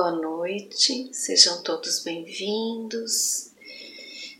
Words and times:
Boa 0.00 0.12
noite, 0.12 1.10
sejam 1.12 1.60
todos 1.60 2.04
bem-vindos 2.04 3.50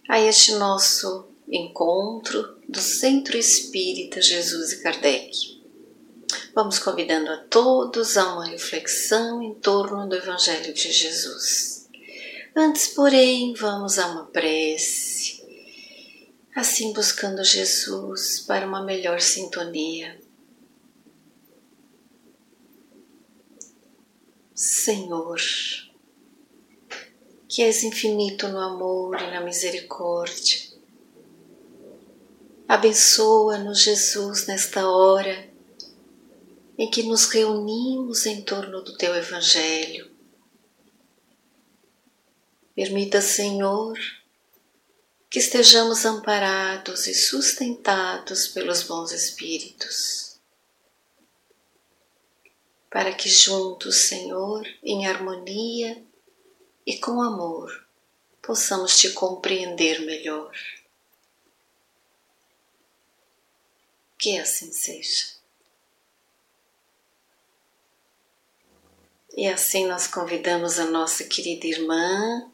a 0.08 0.20
este 0.20 0.52
nosso 0.52 1.27
encontro 1.48 2.56
do 2.68 2.79
Centro 2.79 3.36
Espírita 3.36 4.23
Jesus 4.23 4.70
e 4.70 4.82
Kardec. 4.84 5.60
Vamos 6.55 6.79
convidando 6.79 7.32
a 7.32 7.38
todos 7.38 8.16
a 8.16 8.34
uma 8.34 8.46
reflexão 8.46 9.42
em 9.42 9.52
torno 9.55 10.09
do 10.09 10.14
Evangelho 10.14 10.73
de 10.73 10.92
Jesus. 10.92 11.88
Antes, 12.54 12.86
porém, 12.86 13.52
vamos 13.54 13.98
a 13.98 14.06
uma 14.06 14.27
prece, 14.27 15.43
assim 16.54 16.93
buscando 16.93 17.43
Jesus 17.43 18.38
para 18.47 18.64
uma 18.64 18.84
melhor 18.84 19.20
sintonia 19.20 20.20
Senhor, 24.61 25.41
que 27.48 27.62
és 27.62 27.85
infinito 27.85 28.48
no 28.48 28.59
amor 28.59 29.15
e 29.23 29.31
na 29.31 29.41
misericórdia. 29.41 30.59
Abençoa-nos, 32.67 33.81
Jesus, 33.81 34.48
nesta 34.48 34.91
hora 34.91 35.48
em 36.77 36.91
que 36.91 37.05
nos 37.05 37.27
reunimos 37.27 38.27
em 38.27 38.43
torno 38.43 38.83
do 38.83 38.97
Teu 38.97 39.15
Evangelho. 39.15 40.11
Permita, 42.75 43.20
Senhor, 43.20 43.97
que 45.31 45.39
estejamos 45.39 46.05
amparados 46.05 47.06
e 47.06 47.15
sustentados 47.15 48.48
pelos 48.48 48.83
bons 48.83 49.12
Espíritos 49.12 50.28
para 52.91 53.12
que 53.12 53.28
juntos, 53.28 54.08
Senhor, 54.08 54.67
em 54.83 55.06
harmonia 55.06 56.03
e 56.86 56.98
com 56.98 57.20
amor, 57.20 57.86
possamos 58.41 58.98
te 58.98 59.11
compreender 59.12 60.00
melhor. 60.00 60.53
Que 64.19 64.39
assim 64.39 64.72
seja. 64.72 65.39
E 69.36 69.47
assim 69.47 69.86
nós 69.86 70.06
convidamos 70.06 70.78
a 70.78 70.86
nossa 70.86 71.25
querida 71.25 71.66
irmã, 71.66 72.50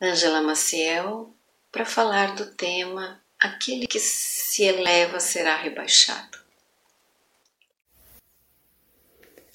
Ângela 0.00 0.42
Maciel, 0.42 1.32
para 1.70 1.84
falar 1.84 2.34
do 2.34 2.52
tema 2.54 3.22
Aquele 3.38 3.86
que 3.86 4.00
se 4.00 4.64
eleva 4.64 5.20
será 5.20 5.56
rebaixado. 5.56 6.38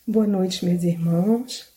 Boa 0.08 0.26
noite, 0.26 0.66
meus 0.66 0.82
irmãos. 0.82 1.72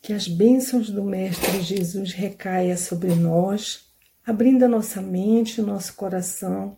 Que 0.00 0.12
as 0.12 0.28
bênçãos 0.28 0.88
do 0.88 1.02
Mestre 1.02 1.60
Jesus 1.62 2.12
recaia 2.12 2.76
sobre 2.76 3.12
nós, 3.16 3.86
abrindo 4.24 4.64
a 4.64 4.68
nossa 4.68 5.02
mente, 5.02 5.60
o 5.60 5.66
nosso 5.66 5.94
coração 5.94 6.76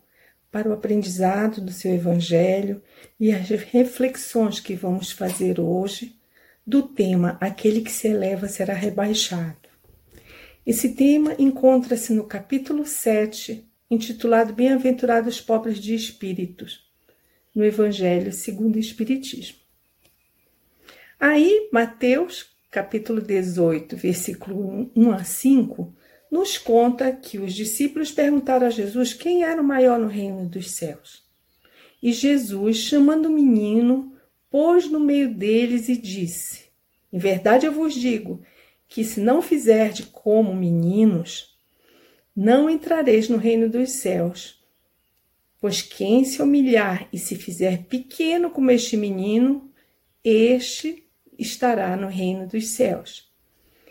para 0.51 0.67
o 0.67 0.73
aprendizado 0.73 1.61
do 1.61 1.71
seu 1.71 1.93
Evangelho 1.93 2.83
e 3.21 3.33
as 3.33 3.47
reflexões 3.51 4.59
que 4.59 4.75
vamos 4.75 5.13
fazer 5.13 5.61
hoje 5.61 6.19
do 6.67 6.83
tema 6.83 7.37
Aquele 7.39 7.83
que 7.83 7.93
se 7.93 8.09
eleva 8.09 8.49
será 8.49 8.73
rebaixado. 8.73 9.69
Esse 10.65 10.95
tema 10.95 11.37
encontra-se 11.39 12.15
no 12.15 12.25
capítulo 12.25 12.87
7, 12.87 13.63
intitulado 13.91 14.55
Bem-aventurados 14.55 15.39
pobres 15.39 15.79
de 15.79 15.95
espíritos, 15.95 16.91
no 17.55 17.63
Evangelho 17.63 18.33
segundo 18.33 18.77
o 18.77 18.81
Espiritismo. 18.81 19.66
Aí, 21.19 21.71
Mateus, 21.73 22.55
capítulo 22.71 23.23
18, 23.23 23.97
versículo 23.97 24.91
1 24.95 25.13
a 25.13 25.25
5, 25.25 25.95
nos 26.31 26.59
conta 26.59 27.11
que 27.11 27.39
os 27.39 27.55
discípulos 27.55 28.13
perguntaram 28.13 28.67
a 28.67 28.71
Jesus 28.71 29.15
quem 29.15 29.43
era 29.43 29.63
o 29.63 29.65
maior 29.65 29.99
no 29.99 30.09
reino 30.09 30.47
dos 30.47 30.73
céus. 30.73 31.25
E 32.03 32.13
Jesus, 32.13 32.77
chamando 32.77 33.27
o 33.27 33.33
menino, 33.33 34.15
pôs 34.51 34.91
no 34.91 35.01
meio 35.01 35.35
deles 35.35 35.89
e 35.89 35.97
disse: 35.97 36.67
Em 37.11 37.19
verdade 37.19 37.65
eu 37.65 37.73
vos 37.73 37.95
digo 37.95 38.43
que 38.87 39.03
se 39.03 39.19
não 39.19 39.41
fizerdes 39.41 40.05
como 40.13 40.55
meninos, 40.55 41.59
não 42.37 42.69
entrareis 42.69 43.31
no 43.31 43.39
reino 43.39 43.71
dos 43.71 43.93
céus. 43.93 44.63
Pois 45.59 45.81
quem 45.81 46.27
se 46.27 46.43
humilhar 46.43 47.09
e 47.11 47.19
se 47.19 47.37
fizer 47.37 47.85
pequeno 47.85 48.51
como 48.51 48.71
este 48.71 48.99
menino, 48.99 49.73
este 50.23 51.06
estará 51.39 51.97
no 51.97 52.09
reino 52.09 52.47
dos 52.47 52.69
céus. 52.69 53.31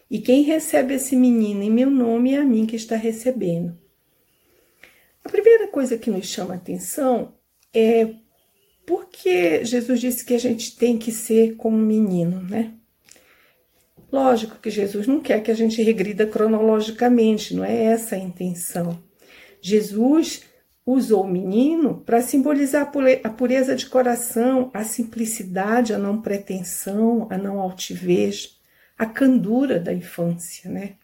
E 0.09 0.19
quem 0.19 0.43
recebe 0.43 0.93
esse 0.93 1.15
menino 1.15 1.63
em 1.63 1.71
meu 1.71 1.89
nome 1.89 2.33
é 2.33 2.37
a 2.37 2.43
mim 2.43 2.65
que 2.65 2.75
está 2.75 2.95
recebendo. 2.95 3.77
A 5.23 5.29
primeira 5.29 5.67
coisa 5.67 5.97
que 5.97 6.11
nos 6.11 6.27
chama 6.27 6.53
a 6.53 6.57
atenção 6.57 7.33
é 7.73 8.13
porque 8.85 9.65
Jesus 9.65 9.99
disse 9.99 10.23
que 10.23 10.35
a 10.35 10.39
gente 10.39 10.75
tem 10.75 10.97
que 10.97 11.11
ser 11.11 11.55
como 11.55 11.77
menino, 11.77 12.41
né? 12.41 12.73
Lógico 14.11 14.59
que 14.59 14.69
Jesus 14.69 15.07
não 15.07 15.19
quer 15.19 15.41
que 15.41 15.49
a 15.49 15.55
gente 15.55 15.81
regrida 15.81 16.27
cronologicamente, 16.27 17.55
não 17.55 17.65
é 17.65 17.85
essa 17.85 18.15
a 18.15 18.19
intenção. 18.19 19.03
Jesus 19.59 20.43
usou 20.85 21.23
o 21.23 21.27
menino 21.27 22.01
para 22.05 22.21
simbolizar 22.21 22.91
a 23.23 23.29
pureza 23.29 23.75
de 23.75 23.87
coração, 23.87 24.69
a 24.73 24.83
simplicidade, 24.83 25.93
a 25.93 25.97
não 25.97 26.21
pretensão, 26.21 27.27
a 27.31 27.37
não 27.37 27.59
altivez, 27.59 28.59
a 28.97 29.05
candura 29.05 29.79
da 29.79 29.91
infância, 29.91 30.69
né? 30.69 30.95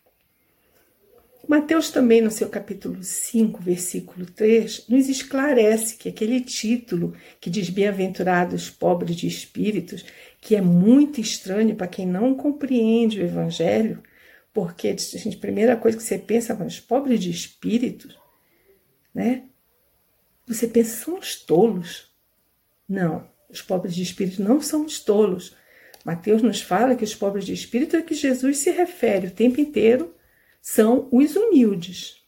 Mateus 1.48 1.90
também, 1.90 2.22
no 2.22 2.32
seu 2.32 2.48
capítulo 2.48 3.04
5, 3.04 3.62
versículo 3.62 4.26
3, 4.26 4.88
nos 4.88 5.10
esclarece 5.10 5.98
que 5.98 6.08
aquele 6.08 6.40
título 6.40 7.14
que 7.42 7.50
diz 7.50 7.70
bem-aventurados 7.70 8.70
pobres 8.70 9.18
de 9.18 9.28
espíritos, 9.28 10.06
que 10.40 10.56
é 10.56 10.62
muito 10.62 11.20
estranho 11.20 11.76
para 11.76 11.88
quem 11.88 12.06
não 12.06 12.36
compreende 12.36 13.20
o 13.20 13.24
evangelho, 13.26 14.02
porque 14.54 14.88
a, 14.88 14.92
gente, 14.96 15.36
a 15.36 15.42
primeira 15.42 15.76
coisa 15.76 15.98
que 15.98 16.04
você 16.04 16.18
pensa, 16.18 16.56
mas 16.56 16.80
pobres 16.80 17.20
de 17.20 17.30
espíritos, 17.30 18.18
né? 19.14 19.44
Você 20.54 20.68
pensa, 20.68 21.06
são 21.06 21.18
os 21.18 21.36
tolos. 21.36 22.12
Não, 22.88 23.28
os 23.50 23.62
pobres 23.62 23.96
de 23.96 24.04
espírito 24.04 24.44
não 24.44 24.62
são 24.62 24.86
os 24.86 25.00
tolos. 25.00 25.56
Mateus 26.04 26.42
nos 26.42 26.62
fala 26.62 26.96
que 26.96 27.04
os 27.04 27.16
pobres 27.16 27.46
de 27.46 27.54
espírito 27.54 27.96
é 27.96 28.02
que 28.02 28.14
Jesus 28.14 28.58
se 28.58 28.72
refere 28.72 29.28
o 29.28 29.32
tempo 29.32 29.62
inteiro 29.62 30.14
são 30.62 31.08
os 31.12 31.36
humildes. 31.36 32.22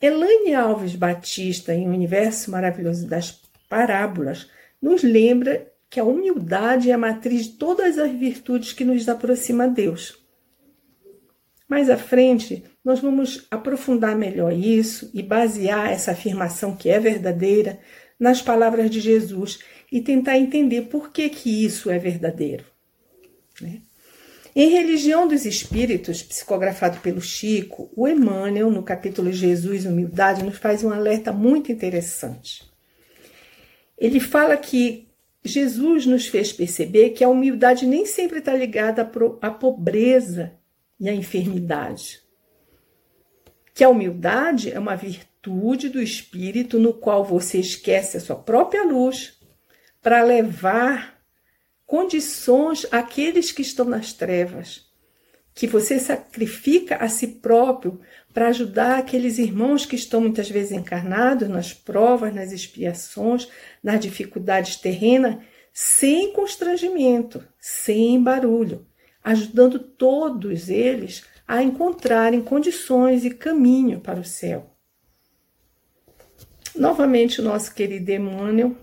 Elaine 0.00 0.54
Alves 0.54 0.94
Batista, 0.94 1.72
em 1.72 1.88
O 1.88 1.92
Universo 1.92 2.50
Maravilhoso 2.50 3.06
das 3.06 3.40
Parábolas, 3.68 4.48
nos 4.80 5.02
lembra 5.02 5.72
que 5.88 5.98
a 5.98 6.04
humildade 6.04 6.90
é 6.90 6.94
a 6.94 6.98
matriz 6.98 7.46
de 7.46 7.52
todas 7.52 7.98
as 7.98 8.10
virtudes 8.10 8.72
que 8.72 8.84
nos 8.84 9.08
aproxima 9.08 9.64
a 9.64 9.68
Deus. 9.68 10.22
Mais 11.66 11.88
à 11.88 11.96
frente, 11.96 12.64
nós 12.86 13.00
vamos 13.00 13.48
aprofundar 13.50 14.16
melhor 14.16 14.52
isso 14.52 15.10
e 15.12 15.20
basear 15.20 15.90
essa 15.90 16.12
afirmação 16.12 16.76
que 16.76 16.88
é 16.88 17.00
verdadeira 17.00 17.80
nas 18.16 18.40
palavras 18.40 18.88
de 18.88 19.00
Jesus 19.00 19.58
e 19.90 20.00
tentar 20.00 20.38
entender 20.38 20.82
por 20.82 21.10
que, 21.10 21.28
que 21.28 21.64
isso 21.64 21.90
é 21.90 21.98
verdadeiro. 21.98 22.64
Né? 23.60 23.80
Em 24.54 24.70
Religião 24.70 25.26
dos 25.26 25.44
Espíritos, 25.44 26.22
psicografado 26.22 27.00
pelo 27.00 27.20
Chico, 27.20 27.90
o 27.96 28.06
Emmanuel, 28.06 28.70
no 28.70 28.84
capítulo 28.84 29.32
Jesus 29.32 29.84
e 29.84 29.88
Humildade, 29.88 30.44
nos 30.44 30.56
faz 30.56 30.84
um 30.84 30.92
alerta 30.92 31.32
muito 31.32 31.72
interessante. 31.72 32.62
Ele 33.98 34.20
fala 34.20 34.56
que 34.56 35.08
Jesus 35.44 36.06
nos 36.06 36.28
fez 36.28 36.52
perceber 36.52 37.10
que 37.10 37.24
a 37.24 37.28
humildade 37.28 37.84
nem 37.84 38.06
sempre 38.06 38.38
está 38.38 38.54
ligada 38.54 39.10
à 39.42 39.50
pobreza 39.50 40.52
e 41.00 41.08
à 41.08 41.12
enfermidade 41.12 42.24
que 43.76 43.84
a 43.84 43.90
humildade 43.90 44.72
é 44.72 44.78
uma 44.78 44.96
virtude 44.96 45.90
do 45.90 46.00
espírito 46.00 46.78
no 46.78 46.94
qual 46.94 47.22
você 47.22 47.58
esquece 47.58 48.16
a 48.16 48.20
sua 48.20 48.36
própria 48.36 48.82
luz 48.82 49.38
para 50.00 50.24
levar 50.24 51.20
condições 51.84 52.86
àqueles 52.90 53.52
que 53.52 53.60
estão 53.60 53.84
nas 53.84 54.14
trevas, 54.14 54.86
que 55.54 55.66
você 55.66 55.98
sacrifica 55.98 56.96
a 56.96 57.06
si 57.06 57.26
próprio 57.26 58.00
para 58.32 58.48
ajudar 58.48 58.98
aqueles 58.98 59.36
irmãos 59.36 59.84
que 59.84 59.94
estão 59.94 60.22
muitas 60.22 60.48
vezes 60.48 60.72
encarnados 60.72 61.46
nas 61.46 61.74
provas, 61.74 62.34
nas 62.34 62.52
expiações, 62.52 63.46
nas 63.82 64.00
dificuldades 64.00 64.76
terrenas, 64.76 65.36
sem 65.70 66.32
constrangimento, 66.32 67.46
sem 67.60 68.22
barulho, 68.22 68.86
ajudando 69.22 69.78
todos 69.78 70.70
eles 70.70 71.24
a 71.46 71.62
encontrarem 71.62 72.42
condições 72.42 73.24
e 73.24 73.30
caminho 73.30 74.00
para 74.00 74.20
o 74.20 74.24
céu. 74.24 74.70
Novamente, 76.74 77.40
o 77.40 77.44
nosso 77.44 77.74
querido 77.74 78.10
Emmanuel, 78.10 78.76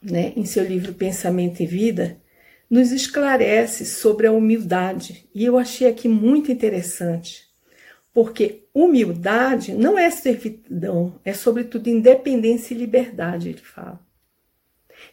né, 0.00 0.32
em 0.36 0.44
seu 0.44 0.64
livro 0.64 0.92
Pensamento 0.92 1.62
e 1.62 1.66
Vida, 1.66 2.20
nos 2.70 2.92
esclarece 2.92 3.86
sobre 3.86 4.26
a 4.26 4.32
humildade. 4.32 5.28
E 5.34 5.44
eu 5.44 5.58
achei 5.58 5.88
aqui 5.88 6.08
muito 6.08 6.52
interessante, 6.52 7.48
porque 8.12 8.68
humildade 8.74 9.74
não 9.74 9.98
é 9.98 10.10
servidão, 10.10 11.18
é 11.24 11.32
sobretudo 11.32 11.88
independência 11.88 12.74
e 12.74 12.78
liberdade, 12.78 13.48
ele 13.48 13.58
fala. 13.58 14.00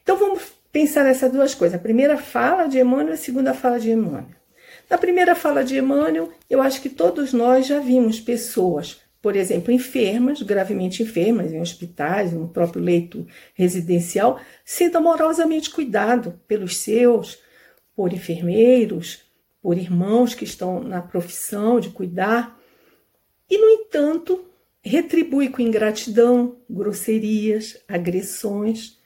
Então 0.04 0.18
vamos 0.18 0.44
pensar 0.72 1.04
nessas 1.06 1.31
duas 1.31 1.56
coisas. 1.56 1.80
A 1.80 1.81
primeira 1.81 2.18
fala 2.18 2.68
de 2.68 2.80
Emmanuel, 2.80 3.13
a 3.13 3.18
segunda 3.18 3.54
fala 3.54 3.80
de 3.80 3.92
Emmanuel. 3.92 4.45
Na 4.90 4.98
primeira 4.98 5.36
fala 5.36 5.64
de 5.64 5.78
Emmanuel, 5.78 6.32
eu 6.50 6.62
acho 6.62 6.82
que 6.82 6.90
todos 6.90 7.34
nós 7.34 7.66
já 7.66 7.80
vimos 7.80 8.20
pessoas, 8.20 9.02
por 9.22 9.36
exemplo, 9.36 9.72
enfermas, 9.72 10.42
gravemente 10.44 11.02
enfermas, 11.02 11.52
em 11.52 11.60
hospitais, 11.60 12.32
no 12.32 12.48
próprio 12.48 12.84
leito 12.84 13.26
residencial, 13.56 14.40
sendo 14.64 14.98
amorosamente 14.98 15.72
cuidado 15.72 16.40
pelos 16.48 16.78
seus, 16.78 17.40
por 17.96 18.14
enfermeiros, 18.14 19.24
por 19.62 19.78
irmãos 19.78 20.36
que 20.36 20.44
estão 20.44 20.80
na 20.84 21.02
profissão 21.02 21.80
de 21.80 21.90
cuidar, 21.90 22.60
e, 23.50 23.58
no 23.58 23.70
entanto, 23.70 24.46
retribui 24.84 25.50
com 25.50 25.62
ingratidão, 25.62 26.58
grosserias, 26.70 27.82
agressões. 27.88 29.00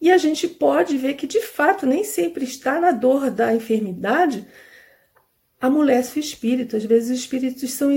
E 0.00 0.10
a 0.10 0.16
gente 0.16 0.48
pode 0.48 0.96
ver 0.96 1.14
que, 1.14 1.26
de 1.26 1.42
fato, 1.42 1.84
nem 1.84 2.04
sempre 2.04 2.44
está 2.44 2.80
na 2.80 2.92
dor 2.92 3.30
da 3.30 3.54
enfermidade 3.54 4.46
amolece 5.60 6.18
o 6.18 6.20
espírito. 6.20 6.76
Às 6.76 6.84
vezes 6.84 7.10
os 7.10 7.18
espíritos 7.18 7.72
são 7.72 7.90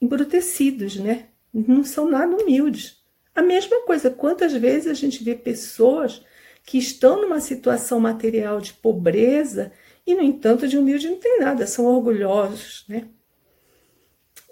embrutecidos, 0.00 0.96
né? 0.96 1.26
Não 1.52 1.82
são 1.84 2.10
nada 2.10 2.36
humildes. 2.36 2.98
A 3.34 3.42
mesma 3.42 3.82
coisa, 3.82 4.10
quantas 4.10 4.52
vezes 4.52 4.88
a 4.88 4.94
gente 4.94 5.22
vê 5.22 5.34
pessoas 5.34 6.22
que 6.64 6.76
estão 6.76 7.20
numa 7.20 7.40
situação 7.40 7.98
material 8.00 8.60
de 8.60 8.72
pobreza 8.74 9.72
e, 10.06 10.14
no 10.14 10.22
entanto, 10.22 10.68
de 10.68 10.76
humilde 10.76 11.08
não 11.08 11.18
tem 11.18 11.40
nada, 11.40 11.66
são 11.66 11.86
orgulhosos, 11.86 12.84
né? 12.88 13.08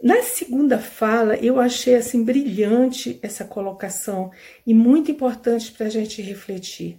Na 0.02 0.22
segunda 0.22 0.78
fala, 0.78 1.36
eu 1.36 1.58
achei 1.58 1.94
assim 1.94 2.22
brilhante 2.22 3.18
essa 3.22 3.44
colocação 3.44 4.30
e 4.66 4.74
muito 4.74 5.10
importante 5.10 5.72
para 5.72 5.86
a 5.86 5.90
gente 5.90 6.20
refletir. 6.20 6.98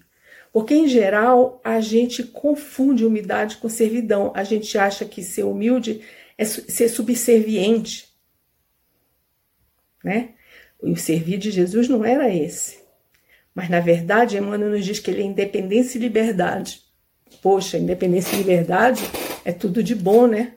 Porque, 0.58 0.74
em 0.74 0.88
geral, 0.88 1.62
a 1.64 1.80
gente 1.80 2.24
confunde 2.24 3.06
humildade 3.06 3.58
com 3.58 3.70
servidão. 3.70 4.32
A 4.36 4.44
gente 4.44 4.76
acha 4.76 5.06
que 5.06 5.22
ser 5.22 5.44
humilde 5.44 6.02
é 6.36 6.44
ser 6.44 6.90
subserviente. 6.90 8.12
Né? 10.04 10.30
E 10.82 10.92
o 10.92 10.98
servir 10.98 11.38
de 11.38 11.52
Jesus 11.52 11.88
não 11.88 12.04
era 12.04 12.34
esse. 12.34 12.80
Mas, 13.54 13.70
na 13.70 13.80
verdade, 13.80 14.36
Emmanuel 14.36 14.72
nos 14.72 14.84
diz 14.84 14.98
que 14.98 15.12
ele 15.12 15.22
é 15.22 15.26
independência 15.26 16.00
e 16.00 16.02
liberdade. 16.02 16.82
Poxa, 17.40 17.78
independência 17.78 18.34
e 18.34 18.40
liberdade 18.40 19.04
é 19.46 19.52
tudo 19.52 19.84
de 19.84 19.94
bom, 19.94 20.26
né? 20.26 20.56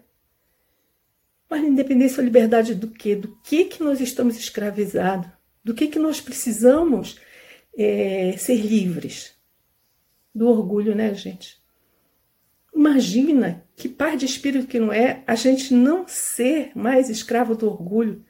Mas 1.46 1.62
independência 1.62 2.20
ou 2.20 2.24
liberdade 2.24 2.74
do 2.74 2.88
quê? 2.88 3.14
Do 3.14 3.38
que, 3.44 3.66
que 3.66 3.82
nós 3.82 4.00
estamos 4.00 4.38
escravizados? 4.38 5.30
Do 5.62 5.74
que, 5.74 5.88
que 5.88 5.98
nós 5.98 6.22
precisamos 6.22 7.20
é, 7.76 8.34
ser 8.38 8.56
livres? 8.56 9.38
Do 10.34 10.48
orgulho, 10.48 10.94
né, 10.94 11.14
gente? 11.14 11.60
Imagina 12.74 13.64
que 13.74 13.88
par 13.88 14.16
de 14.16 14.24
espírito 14.24 14.66
que 14.66 14.78
não 14.78 14.92
é 14.92 15.22
a 15.26 15.34
gente 15.34 15.74
não 15.74 16.06
ser 16.06 16.70
mais 16.74 17.10
escravo 17.10 17.54
do 17.54 17.66
orgulho. 17.66 18.24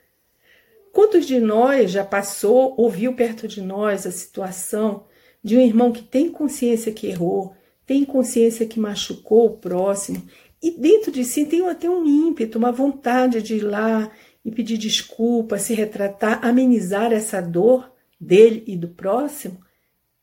Quantos 0.92 1.26
de 1.26 1.38
nós 1.38 1.92
já 1.92 2.04
passou, 2.04 2.74
ouviu 2.76 3.14
perto 3.14 3.46
de 3.46 3.60
nós 3.60 4.06
a 4.06 4.10
situação 4.10 5.04
de 5.42 5.56
um 5.56 5.60
irmão 5.60 5.92
que 5.92 6.02
tem 6.02 6.30
consciência 6.30 6.92
que 6.92 7.06
errou, 7.06 7.54
tem 7.86 8.04
consciência 8.04 8.66
que 8.66 8.80
machucou 8.80 9.46
o 9.46 9.56
próximo 9.56 10.22
e 10.62 10.70
dentro 10.70 11.10
de 11.10 11.24
si 11.24 11.46
tem 11.46 11.66
até 11.68 11.88
um 11.88 12.04
ímpeto, 12.04 12.58
uma 12.58 12.72
vontade 12.72 13.42
de 13.42 13.56
ir 13.56 13.62
lá 13.62 14.10
e 14.44 14.50
pedir 14.50 14.78
desculpa, 14.78 15.58
se 15.58 15.74
retratar, 15.74 16.44
amenizar 16.44 17.12
essa 17.12 17.40
dor 17.40 17.92
dele 18.20 18.64
e 18.66 18.76
do 18.76 18.88
próximo 18.88 19.60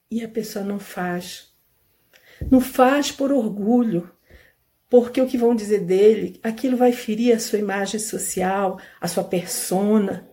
e 0.09 0.23
a 0.23 0.27
pessoa 0.27 0.63
não 0.63 0.79
faz. 0.79 1.51
Não 2.49 2.61
faz 2.61 3.11
por 3.11 3.31
orgulho, 3.31 4.09
porque 4.89 5.21
o 5.21 5.27
que 5.27 5.37
vão 5.37 5.55
dizer 5.55 5.81
dele, 5.81 6.39
aquilo 6.41 6.77
vai 6.77 6.91
ferir 6.91 7.35
a 7.35 7.39
sua 7.39 7.59
imagem 7.59 7.99
social, 7.99 8.79
a 9.01 9.07
sua 9.07 9.23
persona. 9.23 10.29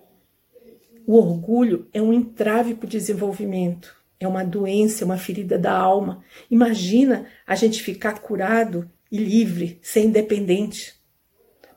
O 1.06 1.16
orgulho 1.16 1.88
é 1.92 2.00
um 2.00 2.12
entrave 2.12 2.74
para 2.74 2.86
o 2.86 2.90
desenvolvimento, 2.90 3.94
é 4.20 4.28
uma 4.28 4.44
doença, 4.44 5.02
é 5.02 5.06
uma 5.06 5.18
ferida 5.18 5.58
da 5.58 5.72
alma. 5.72 6.22
Imagina 6.50 7.26
a 7.46 7.54
gente 7.54 7.82
ficar 7.82 8.20
curado 8.20 8.90
e 9.10 9.18
livre, 9.18 9.78
ser 9.82 10.04
independente. 10.04 10.94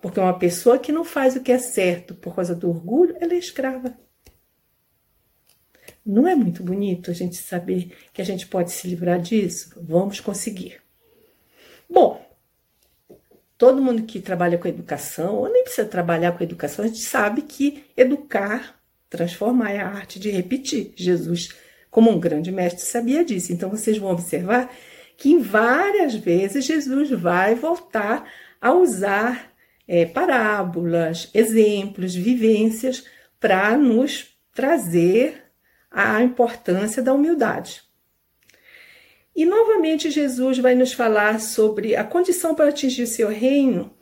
Porque 0.01 0.19
uma 0.19 0.37
pessoa 0.37 0.77
que 0.77 0.91
não 0.91 1.03
faz 1.03 1.35
o 1.35 1.41
que 1.41 1.51
é 1.51 1.57
certo 1.57 2.13
por 2.13 2.35
causa 2.35 2.55
do 2.55 2.69
orgulho, 2.69 3.15
ela 3.19 3.33
é 3.33 3.37
escrava. 3.37 3.97
Não 6.07 6.25
é 6.25 6.33
muito 6.33 6.63
bonito 6.63 7.11
a 7.11 7.13
gente 7.13 7.35
saber 7.35 7.91
que 8.13 8.21
a 8.21 8.25
gente 8.25 8.47
pode 8.47 8.71
se 8.71 8.87
livrar 8.87 9.19
disso? 9.19 9.73
Vamos 9.75 10.21
conseguir. 10.21 10.77
Bom, 11.89 12.25
todo 13.57 13.81
mundo 13.81 14.03
que 14.03 14.21
trabalha 14.21 14.57
com 14.57 14.69
educação, 14.69 15.35
ou 15.35 15.51
nem 15.51 15.65
precisa 15.65 15.85
trabalhar 15.85 16.31
com 16.31 16.41
educação, 16.41 16.85
a 16.85 16.87
gente 16.87 17.01
sabe 17.01 17.41
que 17.41 17.83
educar, 17.97 18.79
transformar 19.09 19.71
é 19.71 19.79
a 19.79 19.89
arte 19.89 20.17
de 20.17 20.31
repetir. 20.31 20.93
Jesus, 20.95 21.49
como 21.91 22.09
um 22.09 22.21
grande 22.21 22.53
mestre, 22.53 22.85
sabia 22.85 23.25
disso. 23.25 23.51
Então 23.51 23.69
vocês 23.69 23.97
vão 23.97 24.11
observar 24.11 24.73
que 25.17 25.37
várias 25.37 26.15
vezes 26.15 26.63
Jesus 26.63 27.09
vai 27.09 27.53
voltar 27.53 28.31
a 28.61 28.71
usar 28.71 29.51
é, 29.85 30.05
parábolas, 30.05 31.29
exemplos, 31.33 32.15
vivências 32.15 33.03
para 33.41 33.75
nos 33.75 34.37
trazer 34.53 35.46
a 35.89 36.21
importância 36.21 37.01
da 37.01 37.13
humildade. 37.13 37.83
E 39.35 39.45
novamente 39.45 40.09
Jesus 40.09 40.57
vai 40.57 40.73
nos 40.73 40.93
falar 40.93 41.39
sobre 41.39 41.95
a 41.95 42.03
condição 42.03 42.55
para 42.55 42.69
atingir 42.69 43.05
seu 43.05 43.29
reino 43.29 43.93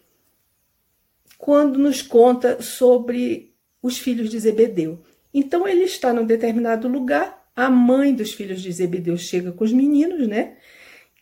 quando 1.38 1.78
nos 1.78 2.02
conta 2.02 2.62
sobre 2.62 3.54
os 3.82 3.98
filhos 3.98 4.30
de 4.30 4.40
Zebedeu. 4.40 5.04
Então 5.34 5.68
ele 5.68 5.84
está 5.84 6.14
num 6.14 6.26
determinado 6.26 6.88
lugar, 6.88 7.50
a 7.56 7.70
mãe 7.70 8.16
dos 8.16 8.34
filhos 8.34 8.62
de 8.62 8.72
Zebedeu 8.72 9.18
chega 9.18 9.52
com 9.52 9.64
os 9.64 9.74
meninos, 9.74 10.28
né? 10.28 10.58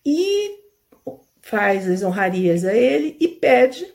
E 0.05 0.59
faz 1.41 1.89
as 1.89 2.03
honrarias 2.03 2.63
a 2.63 2.73
ele 2.73 3.17
e 3.19 3.27
pede 3.27 3.91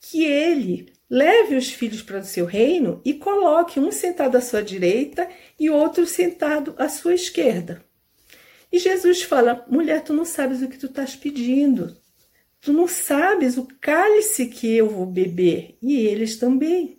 que 0.00 0.24
ele 0.24 0.92
Leve 1.08 1.56
os 1.56 1.70
filhos 1.70 2.02
para 2.02 2.18
o 2.18 2.24
seu 2.24 2.46
reino 2.46 3.00
e 3.04 3.14
coloque 3.14 3.78
um 3.78 3.92
sentado 3.92 4.36
à 4.36 4.40
sua 4.40 4.62
direita 4.62 5.28
e 5.58 5.68
outro 5.68 6.06
sentado 6.06 6.74
à 6.78 6.88
sua 6.88 7.14
esquerda. 7.14 7.84
E 8.72 8.78
Jesus 8.78 9.22
fala: 9.22 9.64
mulher, 9.70 10.02
tu 10.02 10.12
não 10.12 10.24
sabes 10.24 10.62
o 10.62 10.68
que 10.68 10.76
tu 10.76 10.86
estás 10.86 11.14
pedindo. 11.14 11.96
Tu 12.60 12.72
não 12.72 12.88
sabes 12.88 13.58
o 13.58 13.68
cálice 13.80 14.46
que 14.46 14.74
eu 14.74 14.88
vou 14.88 15.06
beber. 15.06 15.76
E 15.80 15.96
eles 15.96 16.38
também. 16.38 16.98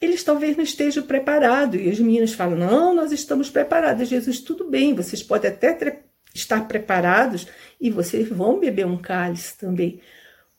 Eles 0.00 0.24
talvez 0.24 0.56
não 0.56 0.64
estejam 0.64 1.04
preparados. 1.04 1.80
E 1.80 1.88
os 1.88 2.00
meninos 2.00 2.34
falam: 2.34 2.58
não, 2.58 2.94
nós 2.94 3.12
estamos 3.12 3.48
preparados. 3.48 4.08
Jesus, 4.08 4.40
tudo 4.40 4.68
bem, 4.68 4.92
vocês 4.92 5.22
podem 5.22 5.50
até 5.50 6.02
estar 6.34 6.68
preparados 6.68 7.46
e 7.80 7.88
vocês 7.88 8.28
vão 8.28 8.58
beber 8.58 8.84
um 8.84 9.00
cálice 9.00 9.56
também. 9.56 10.00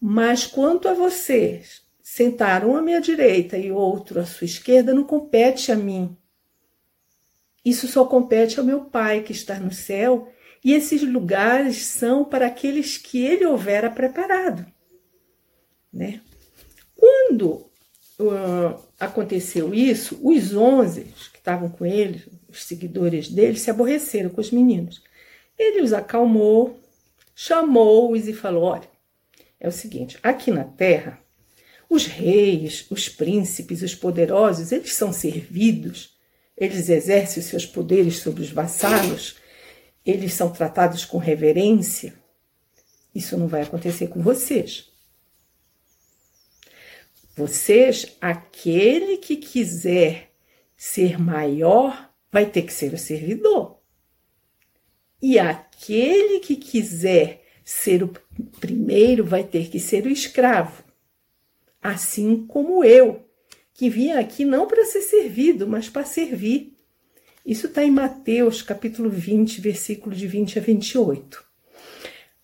Mas 0.02 0.48
quanto 0.48 0.88
a 0.88 0.94
vocês, 0.94 1.83
sentar 2.04 2.66
um 2.66 2.76
à 2.76 2.82
minha 2.82 3.00
direita 3.00 3.58
e 3.58 3.72
outro 3.72 4.20
à 4.20 4.26
sua 4.26 4.44
esquerda 4.44 4.94
não 4.94 5.06
compete 5.06 5.72
a 5.72 5.76
mim. 5.76 6.16
Isso 7.64 7.88
só 7.88 8.04
compete 8.04 8.60
ao 8.60 8.66
meu 8.66 8.82
Pai 8.82 9.22
que 9.22 9.32
está 9.32 9.58
no 9.58 9.72
céu, 9.72 10.30
e 10.62 10.74
esses 10.74 11.02
lugares 11.02 11.86
são 11.86 12.26
para 12.26 12.48
aqueles 12.48 12.98
que 12.98 13.24
ele 13.24 13.46
houvera 13.46 13.90
preparado. 13.90 14.66
Né? 15.92 16.22
Quando 16.96 17.70
uh, 18.20 18.84
aconteceu 19.00 19.74
isso, 19.74 20.20
os 20.22 20.54
onze 20.54 21.06
que 21.32 21.38
estavam 21.38 21.70
com 21.70 21.86
ele, 21.86 22.24
os 22.50 22.64
seguidores 22.64 23.30
dele, 23.30 23.58
se 23.58 23.70
aborreceram 23.70 24.30
com 24.30 24.42
os 24.42 24.52
meninos. 24.52 25.02
Ele 25.58 25.82
os 25.82 25.94
acalmou, 25.94 26.80
chamou-os 27.34 28.28
e 28.28 28.34
falou: 28.34 28.64
Olha, 28.64 28.90
é 29.60 29.68
o 29.68 29.72
seguinte, 29.72 30.18
aqui 30.22 30.52
na 30.52 30.64
terra 30.64 31.23
os 31.94 32.06
reis, 32.06 32.86
os 32.90 33.08
príncipes, 33.08 33.82
os 33.82 33.94
poderosos, 33.94 34.72
eles 34.72 34.94
são 34.94 35.14
servidos, 35.14 36.18
eles 36.58 36.90
exercem 36.90 37.42
os 37.42 37.50
seus 37.50 37.66
poderes 37.66 38.18
sobre 38.18 38.42
os 38.42 38.50
vassalos, 38.50 39.38
eles 40.06 40.34
são 40.34 40.52
tratados 40.52 41.06
com 41.06 41.18
reverência. 41.18 42.14
Isso 43.14 43.38
não 43.38 43.48
vai 43.48 43.62
acontecer 43.62 44.08
com 44.08 44.22
vocês. 44.22 44.92
Vocês, 47.36 48.16
aquele 48.20 49.18
que 49.18 49.38
quiser 49.38 50.32
ser 50.76 51.20
maior, 51.20 52.12
vai 52.32 52.48
ter 52.48 52.64
que 52.64 52.74
ser 52.74 52.94
o 52.94 52.98
servidor. 52.98 53.80
E 55.22 55.40
aquele 55.40 56.40
que 56.40 56.56
quiser 56.56 57.46
ser 57.64 58.04
o 58.04 58.10
primeiro 58.60 59.24
vai 59.24 59.44
ter 59.44 59.70
que 59.70 59.80
ser 59.80 60.06
o 60.06 60.10
escravo, 60.10 60.84
assim 61.84 62.46
como 62.48 62.84
eu, 62.84 63.28
que 63.74 63.90
vim 63.90 64.12
aqui 64.12 64.46
não 64.46 64.66
para 64.66 64.86
ser 64.86 65.02
servido, 65.02 65.68
mas 65.68 65.90
para 65.90 66.06
servir. 66.06 66.74
Isso 67.46 67.68
está 67.68 67.84
em 67.84 67.92
Mateus 67.92 68.62
capítulo 68.62 69.10
20, 69.10 69.60
versículo 69.60 70.16
de 70.16 70.26
20 70.26 70.60
a 70.60 70.62
28. 70.62 71.44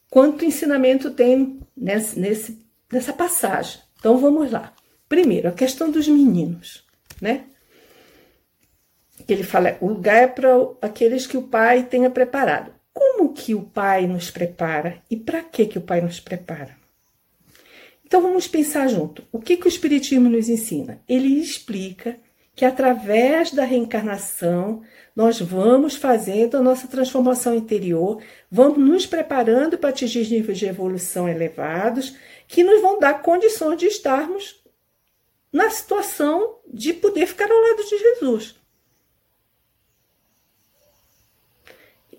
Quanto 0.10 0.44
ensinamento 0.44 1.12
tem 1.12 1.60
nesse, 1.78 2.60
nessa 2.92 3.14
passagem? 3.14 3.80
Então 3.98 4.18
vamos 4.18 4.52
lá. 4.52 4.74
Primeiro, 5.08 5.48
a 5.48 5.54
questão 5.54 5.90
dos 5.90 6.08
meninos, 6.08 6.84
né? 7.22 7.46
Que 9.26 9.34
ele 9.34 9.44
fala, 9.44 9.78
o 9.80 9.88
lugar 9.88 10.24
é 10.24 10.28
para 10.28 10.50
aqueles 10.82 11.28
que 11.28 11.38
o 11.38 11.44
pai 11.44 11.84
tenha 11.84 12.10
preparado. 12.10 12.74
Como 12.92 13.34
que 13.34 13.54
o 13.54 13.62
pai 13.62 14.08
nos 14.08 14.32
prepara 14.32 15.02
e 15.10 15.16
para 15.16 15.44
que 15.44 15.66
que 15.68 15.78
o 15.78 15.82
pai 15.82 16.02
nos 16.02 16.20
prepara? 16.20 16.79
Então 18.10 18.24
vamos 18.24 18.48
pensar 18.48 18.88
junto. 18.88 19.24
O 19.32 19.38
que 19.38 19.56
que 19.56 19.68
o 19.68 19.70
espiritismo 19.70 20.28
nos 20.32 20.50
ensina? 20.50 21.00
Ele 21.08 21.40
explica 21.40 22.18
que 22.56 22.66
através 22.66 23.52
da 23.52 23.64
reencarnação 23.64 24.82
nós 25.16 25.40
vamos 25.40 25.96
fazendo 25.96 26.58
a 26.58 26.62
nossa 26.62 26.88
transformação 26.88 27.54
interior, 27.54 28.20
vamos 28.50 28.80
nos 28.80 29.06
preparando 29.06 29.78
para 29.78 29.92
atingir 29.92 30.28
níveis 30.28 30.58
de 30.58 30.66
evolução 30.66 31.30
elevados, 31.30 32.18
que 32.48 32.64
nos 32.64 32.82
vão 32.82 33.00
dar 33.00 33.22
condições 33.22 33.78
de 33.78 33.86
estarmos 33.86 34.60
na 35.54 35.70
situação 35.70 36.58
de 36.68 36.94
poder 36.94 37.28
ficar 37.28 37.52
ao 37.52 37.62
lado 37.62 37.84
de 37.84 37.96
Jesus. 37.96 38.56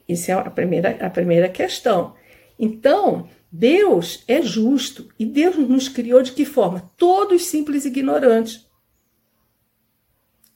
Isso 0.09 0.31
é 0.31 0.35
a 0.35 0.51
primeira, 0.51 1.05
a 1.05 1.11
primeira 1.11 1.49
questão. 1.49 2.15
Então, 2.57 3.29
Deus 3.53 4.23
é 4.29 4.41
justo 4.41 5.09
e 5.19 5.27
Deus 5.27 5.57
nos 5.57 5.89
criou 5.89 6.23
de 6.23 6.33
que 6.33 6.45
forma? 6.45 6.91
Todos 6.97 7.47
simples 7.47 7.85
e 7.85 7.89
ignorantes. 7.89 8.69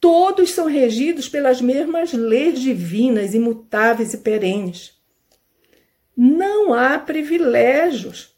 Todos 0.01 0.51
são 0.51 0.67
regidos 0.67 1.29
pelas 1.29 1.61
mesmas 1.61 2.13
leis 2.13 2.61
divinas, 2.61 3.35
imutáveis 3.35 4.15
e 4.15 4.19
perenes. 4.19 4.93
Não 6.17 6.73
há 6.73 6.99
privilégios. 6.99 8.37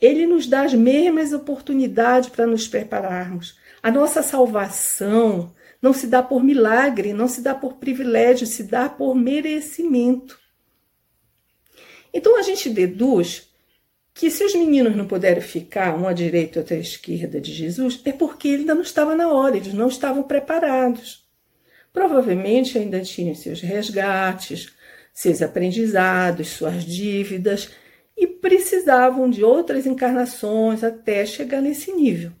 Ele 0.00 0.26
nos 0.26 0.46
dá 0.46 0.62
as 0.62 0.74
mesmas 0.74 1.32
oportunidades 1.32 2.28
para 2.28 2.46
nos 2.46 2.68
prepararmos. 2.68 3.58
A 3.82 3.90
nossa 3.90 4.22
salvação 4.22 5.52
não 5.80 5.92
se 5.92 6.06
dá 6.06 6.22
por 6.22 6.44
milagre, 6.44 7.12
não 7.12 7.26
se 7.26 7.40
dá 7.40 7.54
por 7.54 7.76
privilégio, 7.76 8.46
se 8.46 8.62
dá 8.64 8.88
por 8.88 9.14
merecimento. 9.14 10.38
Então 12.12 12.38
a 12.38 12.42
gente 12.42 12.70
deduz 12.70 13.48
que 14.14 14.30
se 14.30 14.42
os 14.42 14.54
meninos 14.54 14.96
não 14.96 15.06
puderam 15.06 15.42
ficar 15.42 15.94
um 15.98 16.08
à 16.08 16.12
direita 16.12 16.58
e 16.58 16.60
outro 16.60 16.74
à 16.74 16.78
esquerda 16.78 17.38
de 17.38 17.52
Jesus, 17.52 18.00
é 18.04 18.12
porque 18.12 18.48
ele 18.48 18.60
ainda 18.60 18.74
não 18.74 18.82
estava 18.82 19.14
na 19.14 19.30
hora, 19.30 19.56
eles 19.56 19.74
não 19.74 19.88
estavam 19.88 20.22
preparados. 20.22 21.26
Provavelmente 21.92 22.78
ainda 22.78 23.00
tinham 23.00 23.34
seus 23.34 23.60
resgates, 23.60 24.72
seus 25.12 25.42
aprendizados, 25.42 26.48
suas 26.48 26.84
dívidas 26.84 27.70
e 28.16 28.26
precisavam 28.26 29.28
de 29.28 29.44
outras 29.44 29.86
encarnações 29.86 30.82
até 30.82 31.26
chegar 31.26 31.60
nesse 31.60 31.92
nível. 31.92 32.32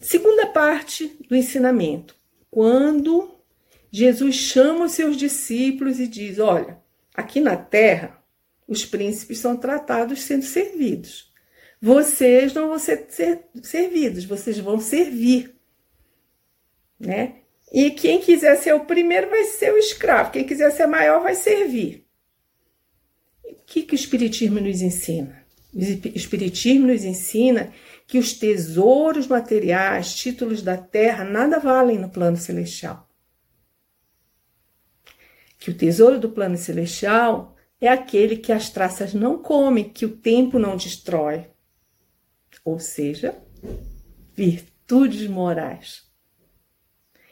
Segunda 0.00 0.46
parte 0.46 1.16
do 1.28 1.36
ensinamento. 1.36 2.16
Quando 2.50 3.30
Jesus 3.90 4.34
chama 4.36 4.86
os 4.86 4.92
seus 4.92 5.16
discípulos 5.16 5.98
e 5.98 6.06
diz: 6.06 6.38
Olha, 6.38 6.78
aqui 7.18 7.40
na 7.40 7.56
terra 7.56 8.16
os 8.66 8.84
príncipes 8.84 9.38
são 9.38 9.56
tratados 9.56 10.22
sendo 10.22 10.44
servidos. 10.44 11.32
Vocês 11.80 12.54
não 12.54 12.68
vão 12.68 12.78
ser 12.78 13.08
servidos, 13.62 14.24
vocês 14.24 14.58
vão 14.58 14.78
servir. 14.78 15.56
Né? 16.98 17.36
E 17.72 17.90
quem 17.90 18.20
quiser 18.20 18.56
ser 18.56 18.72
o 18.74 18.84
primeiro 18.84 19.28
vai 19.30 19.44
ser 19.44 19.72
o 19.72 19.78
escravo, 19.78 20.30
quem 20.30 20.44
quiser 20.44 20.70
ser 20.70 20.86
maior 20.86 21.20
vai 21.22 21.34
servir. 21.34 22.06
O 23.44 23.54
que, 23.66 23.82
que 23.82 23.94
o 23.94 23.96
Espiritismo 23.96 24.60
nos 24.60 24.80
ensina? 24.80 25.44
O 25.74 25.78
Espiritismo 26.16 26.86
nos 26.86 27.04
ensina 27.04 27.72
que 28.06 28.18
os 28.18 28.32
tesouros 28.32 29.26
materiais, 29.26 30.14
títulos 30.14 30.62
da 30.62 30.76
terra, 30.76 31.24
nada 31.24 31.58
valem 31.58 31.98
no 31.98 32.10
plano 32.10 32.36
celestial. 32.36 33.07
Que 35.58 35.70
o 35.70 35.74
tesouro 35.74 36.18
do 36.18 36.30
plano 36.30 36.56
celestial 36.56 37.56
é 37.80 37.88
aquele 37.88 38.36
que 38.36 38.52
as 38.52 38.70
traças 38.70 39.12
não 39.12 39.38
comem, 39.38 39.88
que 39.88 40.06
o 40.06 40.16
tempo 40.16 40.58
não 40.58 40.76
destrói. 40.76 41.46
Ou 42.64 42.78
seja, 42.78 43.36
virtudes 44.34 45.28
morais. 45.28 46.02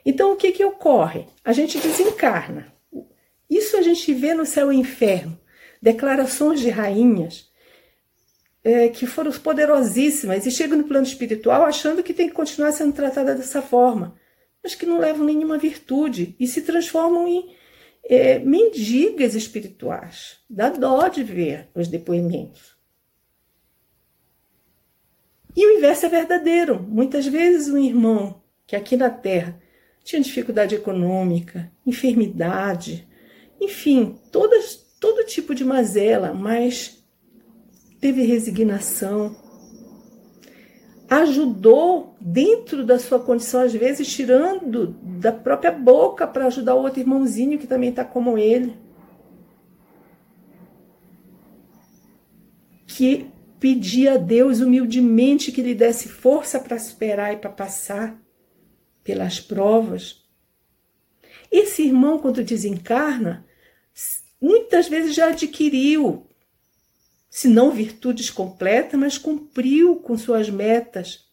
Então, 0.04 0.33
o 0.33 0.37
que, 0.37 0.52
que 0.52 0.64
ocorre? 0.64 1.26
A 1.45 1.52
gente 1.52 1.78
desencarna. 1.78 2.73
Isso 3.49 3.76
a 3.76 3.83
gente 3.83 4.12
vê 4.12 4.35
no 4.35 4.47
céu 4.47 4.73
e 4.73 4.76
inferno. 4.76 5.38
Declarações 5.80 6.61
de 6.61 6.68
rainhas 6.68 7.50
é, 8.66 8.88
que 8.88 9.06
foram 9.06 9.30
poderosíssimas 9.33 10.45
e 10.45 10.50
chegam 10.50 10.78
no 10.78 10.85
plano 10.85 11.06
espiritual 11.06 11.64
achando 11.64 12.02
que 12.02 12.12
tem 12.12 12.28
que 12.28 12.35
continuar 12.35 12.73
sendo 12.73 12.92
tratada 12.92 13.33
dessa 13.33 13.62
forma, 13.62 14.16
mas 14.61 14.75
que 14.75 14.85
não 14.85 14.99
levam 14.99 15.25
nenhuma 15.25 15.56
virtude 15.56 16.35
e 16.40 16.49
se 16.49 16.62
transformam 16.62 17.28
em 17.28 17.55
é, 18.08 18.38
mendigas 18.38 19.34
espirituais. 19.34 20.38
Dá 20.48 20.70
dó 20.70 21.08
de 21.08 21.22
ver 21.22 21.68
os 21.75 21.88
depoimentos. 21.88 22.76
E 25.56 25.66
o 25.66 25.78
inverso 25.78 26.06
é 26.06 26.08
verdadeiro. 26.08 26.82
Muitas 26.82 27.26
vezes 27.26 27.68
um 27.68 27.78
irmão 27.78 28.42
que 28.66 28.76
aqui 28.76 28.96
na 28.96 29.10
Terra 29.10 29.60
tinha 30.04 30.22
dificuldade 30.22 30.75
econômica, 30.75 31.72
enfermidade, 31.84 33.08
enfim, 33.60 34.18
todas, 34.30 34.76
todo 35.00 35.25
tipo 35.25 35.54
de 35.54 35.64
mazela, 35.64 36.32
mas 36.32 37.02
teve 38.00 38.22
resignação, 38.22 39.34
ajudou 41.08 42.16
dentro 42.20 42.84
da 42.84 42.98
sua 42.98 43.20
condição, 43.20 43.60
às 43.60 43.72
vezes 43.72 44.08
tirando 44.12 44.88
da 45.02 45.32
própria 45.32 45.70
boca 45.70 46.26
para 46.26 46.46
ajudar 46.46 46.75
o 46.75 46.82
outro 46.82 47.00
irmãozinho 47.00 47.58
que 47.58 47.66
também 47.66 47.90
está 47.90 48.04
como 48.04 48.36
ele. 48.36 48.76
Que 52.86 53.30
pedia 53.60 54.14
a 54.14 54.16
Deus 54.16 54.60
humildemente 54.60 55.52
que 55.52 55.62
lhe 55.62 55.75
desse 55.75 56.08
força 56.08 56.58
para 56.58 56.78
superar 56.78 57.32
e 57.32 57.36
para 57.36 57.50
passar 57.50 58.20
pelas 59.04 59.40
provas. 59.40 60.25
Esse 61.50 61.82
irmão, 61.84 62.18
quando 62.18 62.42
desencarna, 62.42 63.46
muitas 64.40 64.88
vezes 64.88 65.14
já 65.14 65.28
adquiriu 65.28 66.25
se 67.28 67.49
não 67.49 67.71
virtudes 67.71 68.30
completas, 68.30 68.99
mas 68.99 69.18
cumpriu 69.18 69.97
com 69.97 70.16
suas 70.16 70.49
metas. 70.49 71.26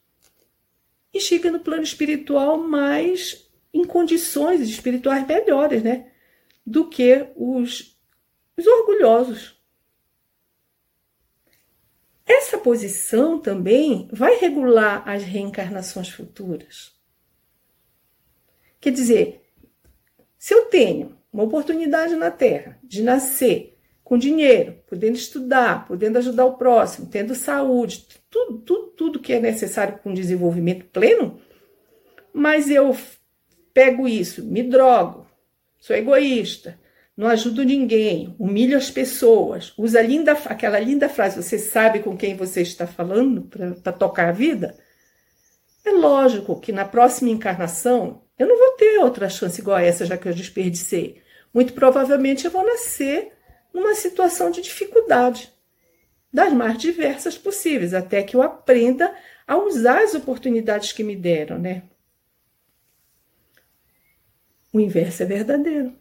E 1.14 1.20
chega 1.20 1.52
no 1.52 1.60
plano 1.60 1.84
espiritual 1.84 2.58
mais 2.58 3.50
em 3.74 3.86
condições 3.86 4.62
espirituais 4.62 5.26
melhores, 5.26 5.84
né? 5.84 6.12
Do 6.66 6.90
que 6.90 7.28
os, 7.36 7.98
os 8.58 8.68
orgulhosos. 8.68 9.62
Essa 12.26 12.58
posição 12.58 13.40
também 13.40 14.08
vai 14.12 14.38
regular 14.38 15.08
as 15.08 15.24
reencarnações 15.24 16.10
futuras. 16.10 16.94
Quer 18.80 18.92
dizer, 18.92 19.42
se 20.38 20.54
eu 20.54 20.66
tenho 20.66 21.18
uma 21.32 21.44
oportunidade 21.44 22.16
na 22.16 22.30
Terra 22.30 22.80
de 22.84 23.02
nascer 23.02 23.73
com 24.04 24.18
dinheiro, 24.18 24.76
podendo 24.88 25.16
estudar, 25.16 25.88
podendo 25.88 26.18
ajudar 26.18 26.46
o 26.46 26.58
próximo, 26.58 27.08
tendo 27.10 27.34
saúde, 27.34 28.06
tudo, 28.30 28.60
tudo, 28.60 28.88
tudo 28.88 29.20
que 29.20 29.34
é 29.34 29.40
necessário 29.40 29.98
para 29.98 30.12
um 30.12 30.14
desenvolvimento 30.14 30.86
pleno, 30.86 31.40
mas 32.34 32.70
eu 32.70 32.96
pego 33.74 34.08
isso, 34.08 34.44
me 34.44 34.62
drogo, 34.62 35.26
sou 35.80 35.96
egoísta, 35.96 36.80
não 37.16 37.28
ajudo 37.28 37.64
ninguém, 37.64 38.36
humilho 38.40 38.78
as 38.78 38.90
pessoas, 38.90 39.74
usa 39.78 40.02
linda, 40.02 40.34
aquela 40.34 40.80
linda 40.80 41.08
frase, 41.08 41.42
você 41.42 41.58
sabe 41.58 42.00
com 42.00 42.18
quem 42.18 42.36
você 42.36 42.62
está 42.62 42.88
falando 42.88 43.44
para 43.82 43.94
tocar 43.94 44.30
a 44.30 44.32
vida? 44.32 44.76
É 45.86 45.92
lógico 45.92 46.60
que 46.60 46.72
na 46.72 46.86
próxima 46.86 47.30
encarnação 47.30 48.24
eu 48.40 48.48
não 48.48 48.58
vou 48.58 48.72
ter 48.78 48.98
outra 49.00 49.30
chance 49.30 49.62
igual 49.62 49.78
a 49.78 49.82
essa, 49.82 50.06
já 50.06 50.18
que 50.18 50.28
eu 50.28 50.34
desperdicei. 50.34 51.22
Muito 51.54 51.74
provavelmente 51.74 52.46
eu 52.46 52.52
vou 52.52 52.66
nascer 52.66 53.33
numa 53.74 53.96
situação 53.96 54.51
de 54.51 54.62
dificuldade, 54.62 55.51
das 56.32 56.53
mais 56.53 56.77
diversas 56.77 57.38
possíveis, 57.38 57.94
até 57.94 58.24
que 58.24 58.36
eu 58.36 58.42
aprenda 58.42 59.13
a 59.48 59.58
usar 59.58 60.03
as 60.03 60.15
oportunidades 60.15 60.92
que 60.92 61.03
me 61.03 61.15
deram, 61.15 61.60
né? 61.60 61.84
O 64.72 64.80
inverso 64.80 65.22
é 65.22 65.25
verdadeiro. 65.25 65.94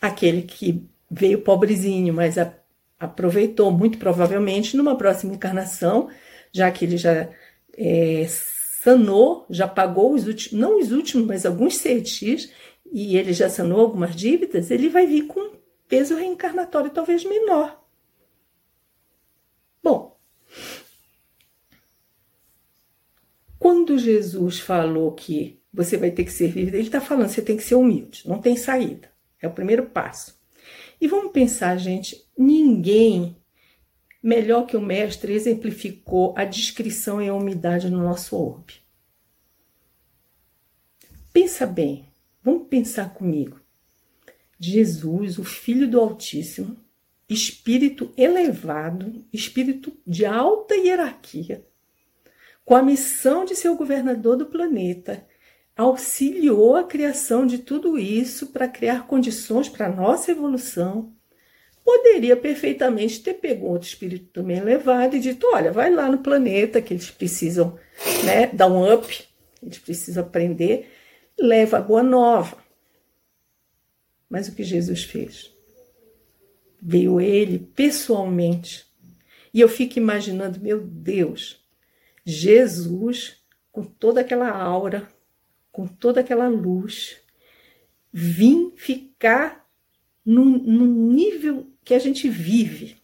Aquele 0.00 0.42
que 0.42 0.88
veio 1.10 1.42
pobrezinho, 1.42 2.14
mas 2.14 2.38
a, 2.38 2.54
aproveitou 2.98 3.70
muito 3.72 3.98
provavelmente 3.98 4.76
numa 4.76 4.96
próxima 4.96 5.34
encarnação, 5.34 6.08
já 6.52 6.70
que 6.70 6.84
ele 6.84 6.96
já 6.96 7.28
é, 7.76 8.26
sanou, 8.28 9.44
já 9.50 9.66
pagou 9.66 10.14
os 10.14 10.26
últimos, 10.26 10.60
não 10.60 10.78
os 10.78 10.92
últimos, 10.92 11.26
mas 11.26 11.44
alguns 11.44 11.76
CETIs, 11.76 12.52
e 12.92 13.16
ele 13.16 13.32
já 13.32 13.48
sanou 13.48 13.80
algumas 13.80 14.14
dívidas, 14.14 14.70
ele 14.70 14.88
vai 14.88 15.06
vir 15.06 15.26
com 15.26 15.59
peso 15.90 16.14
reencarnatório 16.14 16.90
talvez 16.90 17.24
menor. 17.24 17.84
Bom, 19.82 20.16
quando 23.58 23.98
Jesus 23.98 24.60
falou 24.60 25.12
que 25.12 25.60
você 25.72 25.96
vai 25.96 26.12
ter 26.12 26.24
que 26.24 26.32
servir, 26.32 26.68
ele 26.68 26.78
está 26.78 27.00
falando, 27.00 27.28
você 27.28 27.42
tem 27.42 27.56
que 27.56 27.62
ser 27.64 27.74
humilde, 27.74 28.26
não 28.26 28.40
tem 28.40 28.56
saída. 28.56 29.10
É 29.42 29.48
o 29.48 29.52
primeiro 29.52 29.86
passo. 29.86 30.38
E 31.00 31.08
vamos 31.08 31.32
pensar, 31.32 31.76
gente, 31.76 32.24
ninguém 32.38 33.36
melhor 34.22 34.66
que 34.66 34.76
o 34.76 34.80
mestre 34.80 35.32
exemplificou 35.32 36.34
a 36.36 36.44
descrição 36.44 37.20
e 37.20 37.28
a 37.28 37.34
umidade 37.34 37.90
no 37.90 38.02
nosso 38.02 38.36
orbe. 38.36 38.74
Pensa 41.32 41.66
bem, 41.66 42.12
vamos 42.42 42.68
pensar 42.68 43.14
comigo. 43.14 43.59
Jesus, 44.62 45.38
o 45.38 45.44
Filho 45.44 45.88
do 45.88 45.98
Altíssimo, 45.98 46.76
espírito 47.26 48.12
elevado, 48.14 49.24
espírito 49.32 49.90
de 50.06 50.26
alta 50.26 50.74
hierarquia, 50.74 51.64
com 52.62 52.76
a 52.76 52.82
missão 52.82 53.46
de 53.46 53.56
ser 53.56 53.70
o 53.70 53.76
governador 53.76 54.36
do 54.36 54.44
planeta, 54.44 55.26
auxiliou 55.74 56.76
a 56.76 56.84
criação 56.84 57.46
de 57.46 57.56
tudo 57.56 57.98
isso 57.98 58.48
para 58.48 58.68
criar 58.68 59.06
condições 59.06 59.66
para 59.66 59.86
a 59.86 59.96
nossa 59.96 60.30
evolução. 60.30 61.14
Poderia 61.82 62.36
perfeitamente 62.36 63.22
ter 63.22 63.34
pego 63.34 63.66
outro 63.66 63.88
espírito 63.88 64.26
também 64.26 64.58
elevado 64.58 65.16
e 65.16 65.20
dito: 65.20 65.46
olha, 65.54 65.72
vai 65.72 65.90
lá 65.90 66.06
no 66.06 66.18
planeta 66.18 66.82
que 66.82 66.92
eles 66.92 67.10
precisam 67.10 67.78
né, 68.24 68.48
dar 68.48 68.66
um 68.66 68.92
up, 68.92 69.24
eles 69.62 69.78
precisam 69.78 70.22
aprender, 70.22 70.90
leva 71.38 71.78
a 71.78 71.80
boa 71.80 72.02
nova. 72.02 72.69
Mas 74.30 74.46
o 74.46 74.54
que 74.54 74.62
Jesus 74.62 75.02
fez? 75.02 75.52
Veio 76.80 77.20
ele 77.20 77.58
pessoalmente. 77.58 78.86
E 79.52 79.60
eu 79.60 79.68
fico 79.68 79.98
imaginando, 79.98 80.60
meu 80.60 80.80
Deus, 80.80 81.62
Jesus 82.24 83.40
com 83.72 83.84
toda 83.84 84.20
aquela 84.20 84.50
aura, 84.50 85.08
com 85.72 85.86
toda 85.86 86.20
aquela 86.20 86.48
luz, 86.48 87.16
vim 88.12 88.72
ficar 88.76 89.68
no, 90.24 90.44
no 90.44 90.86
nível 90.86 91.66
que 91.84 91.94
a 91.94 91.98
gente 91.98 92.28
vive, 92.28 92.96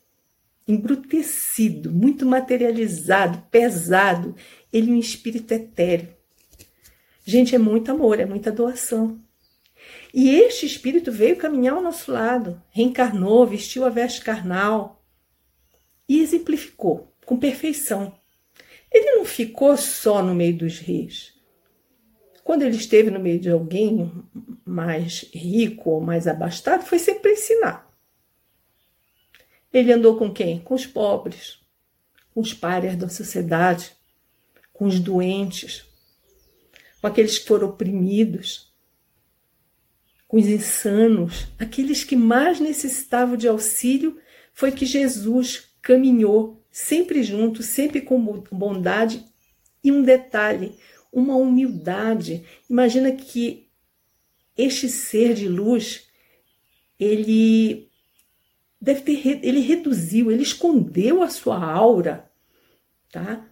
embrutecido, 0.66 1.90
muito 1.90 2.26
materializado, 2.26 3.42
pesado. 3.50 4.34
Ele 4.72 4.90
é 4.90 4.94
um 4.94 4.98
espírito 4.98 5.52
etéreo. 5.52 6.14
Gente, 7.24 7.54
é 7.54 7.58
muito 7.58 7.90
amor, 7.90 8.20
é 8.20 8.26
muita 8.26 8.52
doação. 8.52 9.20
E 10.12 10.30
este 10.30 10.66
espírito 10.66 11.12
veio 11.12 11.36
caminhar 11.36 11.74
ao 11.74 11.82
nosso 11.82 12.10
lado, 12.10 12.62
reencarnou, 12.70 13.46
vestiu 13.46 13.84
a 13.84 13.90
veste 13.90 14.20
carnal 14.22 15.04
e 16.08 16.20
exemplificou 16.20 17.12
com 17.24 17.36
perfeição. 17.36 18.18
Ele 18.90 19.16
não 19.16 19.24
ficou 19.24 19.76
só 19.76 20.22
no 20.22 20.34
meio 20.34 20.56
dos 20.56 20.78
reis. 20.78 21.34
Quando 22.44 22.62
ele 22.62 22.76
esteve 22.76 23.10
no 23.10 23.18
meio 23.18 23.40
de 23.40 23.50
alguém 23.50 24.10
mais 24.64 25.28
rico 25.34 25.90
ou 25.90 26.00
mais 26.00 26.28
abastado, 26.28 26.84
foi 26.84 26.98
sempre 26.98 27.32
ensinar. 27.32 27.90
Ele 29.72 29.92
andou 29.92 30.16
com 30.16 30.32
quem? 30.32 30.60
Com 30.60 30.74
os 30.74 30.86
pobres, 30.86 31.58
com 32.32 32.40
os 32.40 32.54
párias 32.54 32.96
da 32.96 33.08
sociedade, 33.08 33.92
com 34.72 34.86
os 34.86 35.00
doentes, 35.00 35.84
com 37.00 37.06
aqueles 37.08 37.38
que 37.38 37.48
foram 37.48 37.68
oprimidos, 37.68 38.72
os 40.36 40.46
insanos, 40.46 41.48
aqueles 41.58 42.04
que 42.04 42.16
mais 42.16 42.60
necessitavam 42.60 43.36
de 43.36 43.48
auxílio, 43.48 44.18
foi 44.52 44.72
que 44.72 44.86
Jesus 44.86 45.68
caminhou 45.82 46.64
sempre 46.70 47.22
junto, 47.22 47.62
sempre 47.62 48.00
com 48.00 48.20
bondade 48.50 49.24
e 49.82 49.92
um 49.92 50.02
detalhe, 50.02 50.74
uma 51.12 51.36
humildade. 51.36 52.44
Imagina 52.68 53.12
que 53.12 53.68
este 54.56 54.88
ser 54.88 55.34
de 55.34 55.48
luz, 55.48 56.06
ele 56.98 57.90
deve 58.80 59.02
ter 59.02 59.40
ele 59.44 59.60
reduziu, 59.60 60.30
ele 60.30 60.42
escondeu 60.42 61.22
a 61.22 61.28
sua 61.28 61.62
aura, 61.62 62.30
tá? 63.10 63.46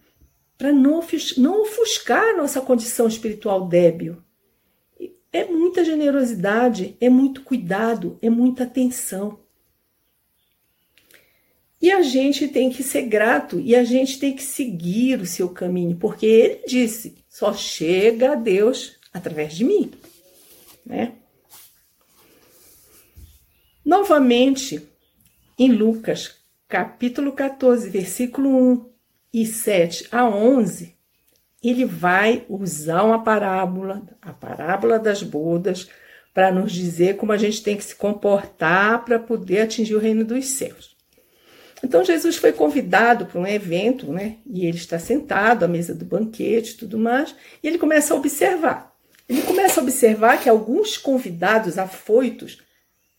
Para 0.57 0.71
não, 0.71 0.99
ofuscar 0.99 2.29
a 2.29 2.37
nossa 2.37 2.61
condição 2.61 3.07
espiritual 3.07 3.67
débil. 3.67 4.24
É 5.35 5.43
muita 5.43 5.83
generosidade, 5.83 6.95
é 7.01 7.09
muito 7.09 7.41
cuidado, 7.41 8.17
é 8.21 8.29
muita 8.29 8.63
atenção. 8.63 9.37
E 11.81 11.91
a 11.91 12.01
gente 12.01 12.47
tem 12.47 12.69
que 12.69 12.81
ser 12.81 13.01
grato 13.01 13.59
e 13.59 13.75
a 13.75 13.83
gente 13.83 14.17
tem 14.17 14.33
que 14.33 14.41
seguir 14.41 15.19
o 15.19 15.25
seu 15.25 15.49
caminho, 15.49 15.97
porque 15.97 16.25
ele 16.25 16.61
disse: 16.65 17.17
só 17.27 17.53
chega 17.53 18.31
a 18.31 18.35
Deus 18.35 18.97
através 19.11 19.53
de 19.53 19.65
mim, 19.65 19.91
né? 20.85 21.15
Novamente, 23.83 24.87
em 25.59 25.69
Lucas, 25.69 26.37
capítulo 26.65 27.33
14, 27.33 27.89
versículo 27.89 28.55
1 28.55 28.89
e 29.33 29.45
7 29.45 30.07
a 30.13 30.29
11, 30.29 30.94
ele 31.69 31.85
vai 31.85 32.45
usar 32.49 33.03
uma 33.03 33.23
parábola, 33.23 34.01
a 34.21 34.33
parábola 34.33 34.99
das 34.99 35.23
bodas, 35.23 35.89
para 36.33 36.51
nos 36.51 36.71
dizer 36.71 37.15
como 37.15 37.31
a 37.31 37.37
gente 37.37 37.63
tem 37.63 37.77
que 37.77 37.83
se 37.83 37.95
comportar 37.95 39.05
para 39.05 39.17
poder 39.17 39.61
atingir 39.61 39.95
o 39.95 39.99
reino 39.99 40.25
dos 40.25 40.45
céus. 40.49 40.95
Então 41.81 42.03
Jesus 42.03 42.35
foi 42.35 42.51
convidado 42.51 43.25
para 43.25 43.39
um 43.39 43.47
evento, 43.47 44.11
né? 44.11 44.37
E 44.45 44.65
ele 44.65 44.77
está 44.77 44.99
sentado 44.99 45.63
à 45.63 45.67
mesa 45.67 45.93
do 45.93 46.03
banquete 46.03 46.71
e 46.71 46.77
tudo 46.77 46.97
mais, 46.97 47.35
e 47.63 47.67
ele 47.67 47.77
começa 47.77 48.13
a 48.13 48.17
observar. 48.17 48.93
Ele 49.29 49.41
começa 49.43 49.79
a 49.79 49.83
observar 49.83 50.41
que 50.41 50.49
alguns 50.49 50.97
convidados 50.97 51.77
afoitos 51.77 52.61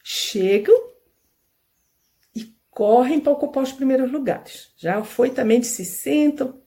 chegam 0.05 0.77
e 2.35 2.55
correm 2.71 3.19
para 3.19 3.33
ocupar 3.33 3.63
os 3.63 3.73
primeiros 3.73 4.11
lugares. 4.11 4.71
Já 4.77 4.99
afoitamente 4.99 5.67
se 5.67 5.85
sentam, 5.85 6.61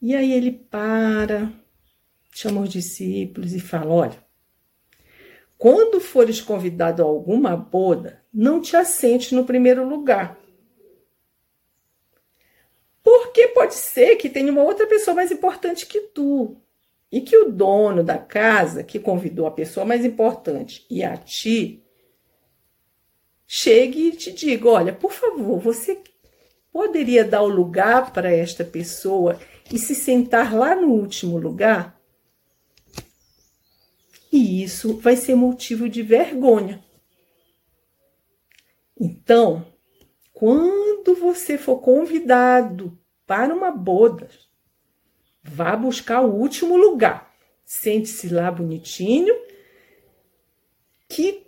e 0.00 0.14
aí 0.14 0.32
ele 0.32 0.50
para, 0.50 1.52
chama 2.32 2.62
os 2.62 2.70
discípulos 2.70 3.52
e 3.52 3.60
fala: 3.60 3.92
Olha, 3.92 4.24
quando 5.58 6.00
fores 6.00 6.40
convidado 6.40 7.02
a 7.02 7.04
alguma 7.04 7.54
boda, 7.54 8.24
não 8.32 8.62
te 8.62 8.76
assente 8.76 9.34
no 9.34 9.44
primeiro 9.44 9.86
lugar. 9.86 10.38
Porque 13.02 13.48
pode 13.48 13.74
ser 13.74 14.16
que 14.16 14.30
tenha 14.30 14.50
uma 14.50 14.62
outra 14.62 14.86
pessoa 14.86 15.14
mais 15.14 15.30
importante 15.30 15.86
que 15.86 16.00
tu. 16.00 16.56
E 17.12 17.20
que 17.20 17.36
o 17.36 17.50
dono 17.50 18.04
da 18.04 18.16
casa, 18.16 18.84
que 18.84 18.98
convidou 18.98 19.46
a 19.46 19.50
pessoa 19.50 19.84
mais 19.84 20.04
importante 20.04 20.86
e 20.88 21.02
a 21.02 21.16
ti, 21.16 21.84
chegue 23.46 24.08
e 24.08 24.16
te 24.16 24.32
diga: 24.32 24.68
olha, 24.68 24.92
por 24.94 25.12
favor, 25.12 25.58
você 25.58 26.00
poderia 26.72 27.24
dar 27.24 27.42
o 27.42 27.48
lugar 27.48 28.12
para 28.12 28.30
esta 28.30 28.64
pessoa 28.64 29.38
e 29.72 29.78
se 29.78 29.94
sentar 29.94 30.54
lá 30.54 30.74
no 30.74 30.88
último 30.88 31.38
lugar, 31.38 32.00
e 34.32 34.62
isso 34.62 34.98
vai 34.98 35.16
ser 35.16 35.34
motivo 35.34 35.88
de 35.88 36.02
vergonha. 36.02 36.84
Então, 38.98 39.66
quando 40.32 41.14
você 41.16 41.58
for 41.58 41.78
convidado 41.78 42.96
para 43.26 43.54
uma 43.54 43.70
boda, 43.70 44.28
vá 45.42 45.74
buscar 45.74 46.20
o 46.20 46.34
último 46.34 46.76
lugar. 46.76 47.34
Sente-se 47.64 48.28
lá 48.28 48.50
bonitinho, 48.50 49.34
que 51.08 51.46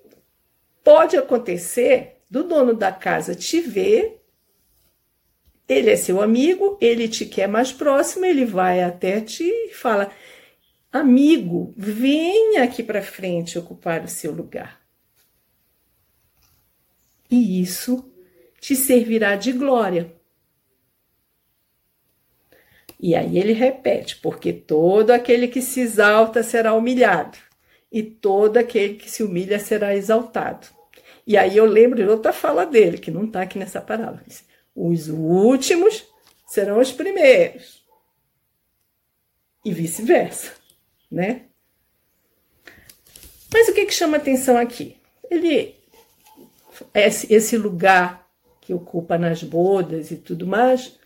pode 0.83 1.17
acontecer 1.17 2.23
do 2.29 2.43
dono 2.43 2.75
da 2.75 2.91
casa 2.91 3.35
te 3.35 3.61
ver 3.61 4.22
ele 5.79 5.91
é 5.91 5.97
seu 5.97 6.21
amigo, 6.21 6.79
ele 6.81 7.09
te 7.09 7.27
quer 7.27 7.49
mais 7.49 7.73
próximo, 7.73 8.25
ele 8.25 8.45
vai 8.45 8.83
até 8.83 9.21
ti 9.21 9.45
e 9.45 9.75
fala: 9.75 10.11
Amigo, 10.93 11.73
venha 11.77 12.63
aqui 12.63 12.83
para 12.83 13.03
frente 13.03 13.59
ocupar 13.59 14.05
o 14.05 14.09
seu 14.09 14.33
lugar. 14.33 14.81
E 17.31 17.63
isso 17.63 18.13
te 18.61 18.77
servirá 18.77 19.37
de 19.37 19.53
glória. 19.53 20.15
E 23.01 23.17
aí 23.17 23.39
ele 23.39 23.53
repete: 23.53 24.17
porque 24.17 24.53
todo 24.53 25.11
aquele 25.11 25.49
que 25.49 25.63
se 25.63 25.81
exalta 25.81 26.43
será 26.43 26.75
humilhado, 26.75 27.39
e 27.91 28.03
todo 28.03 28.59
aquele 28.59 28.95
que 28.95 29.11
se 29.11 29.23
humilha 29.23 29.59
será 29.59 29.97
exaltado. 29.97 30.69
E 31.27 31.37
aí 31.37 31.57
eu 31.57 31.65
lembro 31.65 31.97
de 32.03 32.09
outra 32.09 32.33
fala 32.33 32.65
dele, 32.67 32.99
que 32.99 33.11
não 33.11 33.25
está 33.25 33.43
aqui 33.43 33.59
nessa 33.59 33.81
parábola. 33.81 34.23
Os 34.75 35.09
últimos 35.09 36.05
serão 36.47 36.81
os 36.81 36.93
primeiros. 36.93 37.83
E 39.65 39.73
vice-versa, 39.73 40.53
né? 41.11 41.47
Mas 43.53 43.69
o 43.69 43.75
que, 43.75 43.87
que 43.87 43.95
chama 43.95 44.17
atenção 44.17 44.57
aqui? 44.57 44.97
Ele, 45.31 45.75
esse, 46.95 47.33
esse 47.33 47.57
lugar 47.57 48.27
que 48.61 48.73
ocupa 48.73 49.19
nas 49.19 49.43
bodas 49.43 50.11
e 50.11 50.17
tudo 50.17 50.47
mais, 50.47 50.99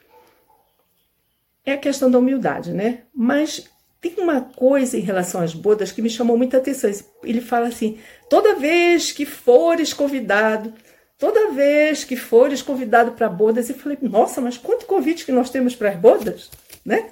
é 1.65 1.73
a 1.73 1.79
questão 1.79 2.11
da 2.11 2.19
humildade, 2.19 2.73
né? 2.73 3.03
Mas 3.13 3.69
tem 4.01 4.15
uma 4.19 4.41
coisa 4.41 4.97
em 4.97 5.01
relação 5.01 5.41
às 5.41 5.53
bodas 5.53 5.91
que 5.91 6.01
me 6.01 6.09
chamou 6.09 6.37
muita 6.37 6.59
atenção. 6.59 6.91
Ele 7.25 7.41
fala 7.41 7.69
assim: 7.69 7.99
toda 8.31 8.55
vez 8.55 9.11
que 9.11 9.27
fores 9.27 9.93
convidado, 9.93 10.73
toda 11.19 11.53
vez 11.53 12.05
que 12.05 12.17
fores 12.17 12.63
convidado 12.63 13.13
para 13.13 13.29
bodas, 13.29 13.69
eu 13.69 13.77
falei: 13.77 13.99
nossa, 14.03 14.41
mas 14.41 14.57
quanto 14.57 14.87
convite 14.87 15.25
que 15.25 15.33
nós 15.33 15.51
temos 15.51 15.75
para 15.75 15.91
as 15.91 15.97
bodas, 15.97 16.51
né? 16.85 17.11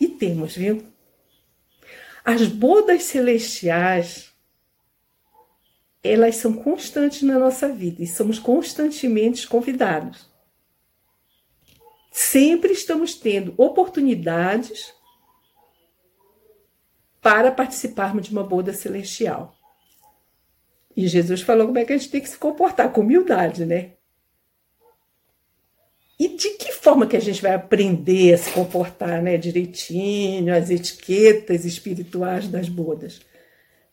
E 0.00 0.08
temos, 0.08 0.54
viu? 0.54 0.86
As 2.24 2.46
bodas 2.46 3.04
celestiais, 3.04 4.32
elas 6.02 6.36
são 6.36 6.52
constantes 6.52 7.22
na 7.22 7.38
nossa 7.38 7.68
vida 7.68 8.02
e 8.02 8.06
somos 8.06 8.38
constantemente 8.38 9.46
convidados. 9.46 10.28
Sempre 12.12 12.72
estamos 12.72 13.14
tendo 13.14 13.54
oportunidades 13.56 14.92
para 17.20 17.50
participarmos 17.50 18.26
de 18.26 18.32
uma 18.32 18.44
boda 18.44 18.72
celestial. 18.72 19.57
E 20.98 21.06
Jesus 21.06 21.42
falou 21.42 21.68
como 21.68 21.78
é 21.78 21.84
que 21.84 21.92
a 21.92 21.96
gente 21.96 22.10
tem 22.10 22.20
que 22.20 22.28
se 22.28 22.36
comportar 22.36 22.90
com 22.90 23.02
humildade, 23.02 23.64
né? 23.64 23.90
E 26.18 26.26
de 26.26 26.50
que 26.54 26.72
forma 26.72 27.06
que 27.06 27.16
a 27.16 27.20
gente 27.20 27.40
vai 27.40 27.54
aprender 27.54 28.34
a 28.34 28.36
se 28.36 28.50
comportar 28.50 29.22
né, 29.22 29.36
direitinho, 29.36 30.52
as 30.52 30.70
etiquetas 30.70 31.64
espirituais 31.64 32.48
das 32.48 32.68
bodas? 32.68 33.20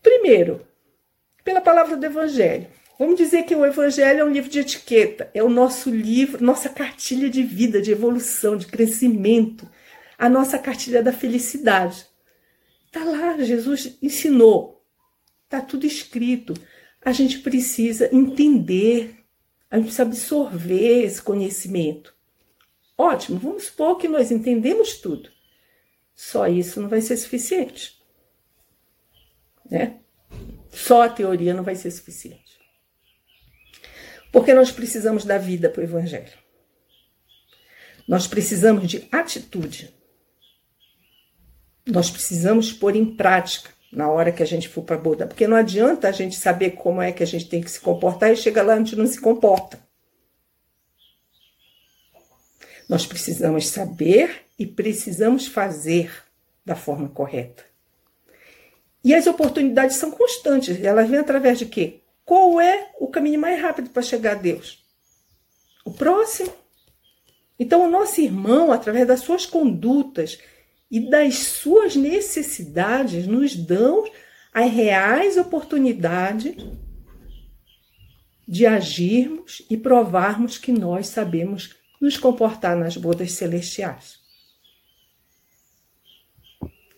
Primeiro, 0.02 0.66
pela 1.44 1.62
palavra 1.62 1.96
do 1.96 2.04
Evangelho. 2.04 2.66
Vamos 2.98 3.18
dizer 3.18 3.44
que 3.44 3.56
o 3.56 3.64
Evangelho 3.64 4.22
é 4.22 4.26
um 4.26 4.32
livro 4.32 4.50
de 4.50 4.62
etiqueta, 4.62 5.30
é 5.32 5.44
o 5.44 5.50
nosso 5.50 5.92
livro, 5.92 6.44
nossa 6.44 6.70
cartilha 6.70 7.30
de 7.30 7.44
vida, 7.44 7.80
de 7.80 7.92
evolução, 7.92 8.58
de 8.58 8.66
crescimento, 8.66 9.70
a 10.18 10.28
nossa 10.28 10.58
cartilha 10.58 11.04
da 11.04 11.14
felicidade. 11.14 12.08
Está 12.88 13.04
lá, 13.04 13.38
Jesus 13.38 13.96
ensinou, 14.02 14.84
está 15.44 15.62
tudo 15.62 15.86
escrito. 15.86 16.56
A 17.06 17.12
gente 17.12 17.38
precisa 17.38 18.10
entender, 18.12 19.24
a 19.70 19.76
gente 19.76 19.86
precisa 19.86 20.02
absorver 20.02 21.04
esse 21.04 21.22
conhecimento. 21.22 22.16
Ótimo, 22.98 23.38
vamos 23.38 23.66
supor 23.66 23.98
que 23.98 24.08
nós 24.08 24.32
entendemos 24.32 24.96
tudo. 24.96 25.30
Só 26.16 26.48
isso 26.48 26.82
não 26.82 26.90
vai 26.90 27.02
ser 27.02 27.16
suficiente. 27.18 28.02
Né? 29.70 30.00
Só 30.72 31.04
a 31.04 31.10
teoria 31.10 31.54
não 31.54 31.64
vai 31.64 31.76
ser 31.76 31.92
suficiente. 31.92 32.60
Porque 34.32 34.54
nós 34.54 34.72
precisamos 34.72 35.26
da 35.26 35.38
vida 35.38 35.70
para 35.70 35.82
o 35.82 35.84
Evangelho. 35.84 36.34
Nós 38.08 38.26
precisamos 38.26 38.90
de 38.90 39.08
atitude. 39.12 39.94
Nós 41.86 42.10
precisamos 42.10 42.74
pôr 42.74 42.96
em 42.96 43.16
prática 43.16 43.75
na 43.96 44.10
hora 44.10 44.32
que 44.32 44.44
a 44.44 44.46
gente 44.46 44.68
for 44.68 44.84
para 44.84 44.98
a 44.98 45.00
boda. 45.00 45.26
Porque 45.26 45.48
não 45.48 45.56
adianta 45.56 46.10
a 46.10 46.12
gente 46.12 46.36
saber 46.36 46.72
como 46.72 47.02
é 47.02 47.12
que 47.12 47.24
a 47.24 47.26
gente 47.26 47.48
tem 47.48 47.62
que 47.62 47.72
se 47.72 47.80
comportar 47.80 48.32
e 48.32 48.36
chega 48.36 48.62
lá 48.62 48.74
a 48.74 48.78
gente 48.78 48.96
não 48.96 49.08
se 49.08 49.20
comporta. 49.20 49.80
Nós 52.90 53.06
precisamos 53.06 53.70
saber 53.70 54.44
e 54.60 54.68
precisamos 54.68 55.48
fazer 55.48 56.12
da 56.64 56.76
forma 56.76 57.08
correta. 57.08 57.64
E 59.04 59.14
as 59.14 59.28
oportunidades 59.28 59.96
são 59.96 60.12
constantes. 60.12 60.84
Elas 60.84 61.10
vêm 61.10 61.20
através 61.20 61.58
de 61.58 61.66
quê? 61.66 62.02
Qual 62.26 62.60
é 62.60 62.92
o 63.00 63.08
caminho 63.08 63.40
mais 63.40 63.62
rápido 63.62 63.90
para 63.90 64.02
chegar 64.02 64.32
a 64.34 64.40
Deus? 64.40 64.84
O 65.86 65.92
próximo. 65.92 66.52
Então, 67.58 67.86
o 67.86 67.90
nosso 67.90 68.20
irmão, 68.20 68.72
através 68.72 69.08
das 69.08 69.22
suas 69.22 69.46
condutas 69.46 70.38
e 70.90 71.00
das 71.10 71.36
suas 71.40 71.96
necessidades, 71.96 73.28
nos 73.28 73.56
dão 73.56 74.06
as 74.54 74.72
reais 74.72 75.38
oportunidades 75.38 76.56
de 78.48 78.66
agirmos 78.66 79.64
e 79.70 79.76
provarmos 79.76 80.58
que 80.58 80.72
nós 80.72 81.08
sabemos 81.08 81.76
nos 82.00 82.18
comportar 82.18 82.76
nas 82.76 82.96
bodas 82.96 83.32
celestiais. 83.32 84.20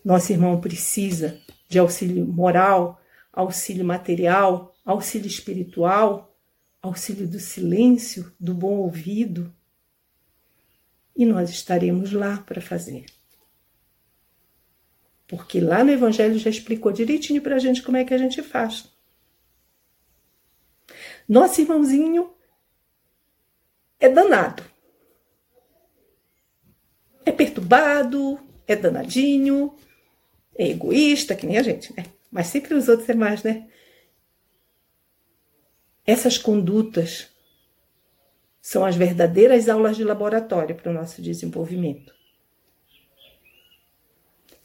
Nosso 0.04 0.32
irmão 0.32 0.60
precisa 0.60 1.40
de 1.68 1.80
auxílio 1.80 2.26
moral, 2.26 3.02
auxílio 3.32 3.86
material, 3.86 4.76
auxílio 4.86 5.28
espiritual, 5.28 6.38
auxílio 6.82 7.28
do 7.28 7.40
silêncio, 7.40 8.32
do 8.40 8.54
bom 8.54 8.78
ouvido. 8.78 9.54
E 11.16 11.26
nós 11.26 11.50
estaremos 11.50 12.14
lá 12.14 12.38
para 12.38 12.62
fazer. 12.62 13.06
Porque 15.28 15.60
lá 15.60 15.84
no 15.84 15.92
Evangelho 15.92 16.38
já 16.40 16.50
explicou 16.50 16.92
direitinho 16.92 17.42
para 17.42 17.56
a 17.56 17.60
gente 17.60 17.84
como 17.84 17.98
é 17.98 18.06
que 18.06 18.14
a 18.14 18.18
gente 18.18 18.42
faz. 18.42 18.90
Nosso 21.28 21.60
irmãozinho 21.60 22.34
é 24.00 24.08
danado 24.08 24.64
é 27.28 27.32
perturbado, 27.32 28.40
é 28.66 28.74
danadinho, 28.74 29.76
é 30.58 30.70
egoísta, 30.70 31.36
que 31.36 31.46
nem 31.46 31.58
a 31.58 31.64
gente, 31.64 31.94
né? 31.96 32.06
Mas 32.32 32.48
sempre 32.48 32.74
os 32.74 32.88
outros 32.88 33.10
é 33.10 33.14
mais, 33.14 33.44
né? 33.44 33.68
Essas 36.06 36.38
condutas 36.38 37.30
são 38.62 38.86
as 38.86 38.96
verdadeiras 38.96 39.68
aulas 39.68 39.98
de 39.98 40.06
laboratório 40.06 40.74
para 40.76 40.90
o 40.90 40.94
nosso 40.94 41.22
desenvolvimento. 41.22 42.16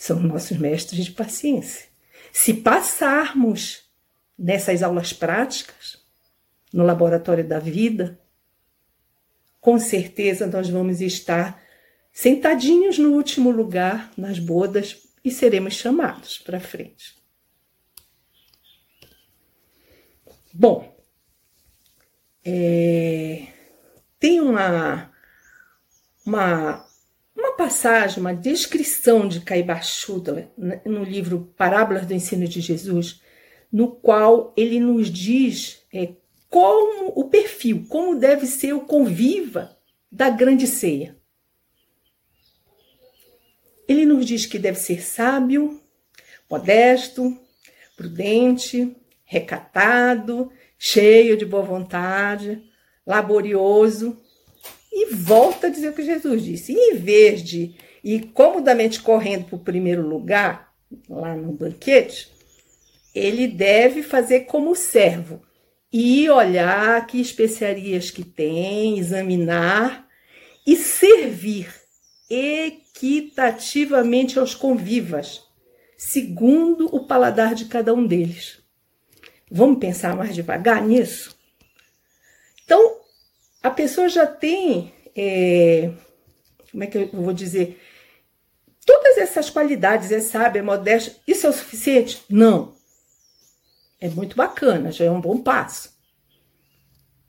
São 0.03 0.19
nossos 0.19 0.59
mestres 0.59 1.05
de 1.05 1.13
paciência. 1.13 1.87
Se 2.33 2.55
passarmos 2.55 3.89
nessas 4.37 4.83
aulas 4.83 5.13
práticas, 5.13 6.05
no 6.73 6.83
laboratório 6.83 7.47
da 7.47 7.61
vida, 7.61 8.19
com 9.61 9.79
certeza 9.79 10.45
nós 10.49 10.69
vamos 10.69 11.01
estar 11.01 11.63
sentadinhos 12.13 12.99
no 12.99 13.13
último 13.13 13.53
lugar 13.53 14.13
nas 14.17 14.41
bodas 14.41 15.07
e 15.25 15.31
seremos 15.31 15.75
chamados 15.75 16.37
para 16.37 16.59
frente. 16.59 17.17
Bom, 20.53 21.01
é, 22.45 23.47
tem 24.19 24.41
uma, 24.41 25.13
uma, 26.27 26.92
uma 27.35 27.57
passagem, 27.57 28.21
uma 28.21 28.35
descrição 28.35 29.27
de 29.27 29.41
Caibachuda 29.41 30.51
no 30.85 31.03
livro 31.03 31.53
Parábolas 31.57 32.07
do 32.07 32.15
Ensino 32.15 32.47
de 32.47 32.61
Jesus, 32.61 33.21
no 33.73 33.91
qual 33.91 34.53
ele 34.57 34.79
nos 34.79 35.11
diz 35.11 35.83
é, 35.93 36.13
como 36.51 37.13
o 37.17 37.29
perfil, 37.31 37.87
como 37.89 38.19
deve 38.19 38.47
ser 38.47 38.75
o 38.75 38.83
conviva 38.83 39.77
da 40.11 40.29
grande 40.29 40.67
ceia. 40.67 41.17
Ele 43.89 44.05
nos 44.05 44.27
diz 44.27 44.45
que 44.45 44.59
deve 44.59 44.79
ser 44.79 45.03
sábio, 45.03 45.81
modesto, 46.51 47.39
prudente, 47.97 48.95
recatado, 49.25 50.53
cheio 50.79 51.37
de 51.37 51.47
boa 51.47 51.63
vontade, 51.63 52.63
laborioso. 53.07 54.22
E 54.93 55.15
volta 55.15 55.69
a 55.69 55.71
dizer 55.71 55.89
o 55.89 55.95
que 55.95 56.05
Jesus 56.05 56.45
disse. 56.45 56.73
E 56.73 56.77
em 56.77 56.97
vez 56.97 57.43
de 57.43 57.75
ir 58.05 58.33
comodamente 58.35 59.01
correndo 59.01 59.47
para 59.47 59.57
o 59.57 59.61
primeiro 59.61 60.07
lugar, 60.07 60.75
lá 61.09 61.35
no 61.35 61.53
banquete, 61.53 62.29
ele 63.15 63.49
deve 63.49 64.03
fazer 64.03 64.41
como 64.41 64.75
servo 64.75 65.41
e 65.93 66.29
olhar 66.29 67.07
que 67.07 67.21
especiarias 67.21 68.11
que 68.11 68.25
tem, 68.25 68.99
examinar 68.99 70.09
e 70.67 70.77
servir 70.77 71.73
equitativamente 72.31 74.39
aos 74.39 74.55
convivas, 74.55 75.43
segundo 75.97 76.87
o 76.95 77.07
paladar 77.07 77.55
de 77.55 77.65
cada 77.67 77.93
um 77.93 78.07
deles. 78.07 78.63
Vamos 79.51 79.79
pensar 79.79 80.17
mais 80.17 80.35
devagar 80.35 80.83
nisso? 80.83 81.37
Então, 82.65 83.02
a 83.63 83.71
pessoa 83.71 84.09
já 84.09 84.27
tem, 84.27 84.93
é, 85.15 85.91
como 86.71 86.85
é 86.85 86.87
que 86.87 86.99
eu 86.99 87.09
vou 87.13 87.33
dizer, 87.33 87.81
todas 88.85 89.19
essas 89.19 89.49
qualidades, 89.49 90.11
é 90.11 90.21
sábia, 90.21 90.61
é 90.61 90.63
modesta, 90.63 91.17
isso 91.27 91.47
é 91.47 91.51
o 91.51 91.53
suficiente? 91.53 92.23
Não. 92.29 92.75
É 94.01 94.09
muito 94.09 94.37
bacana, 94.37 94.91
já 94.91 95.05
é 95.05 95.11
um 95.11 95.21
bom 95.21 95.39
passo. 95.39 95.93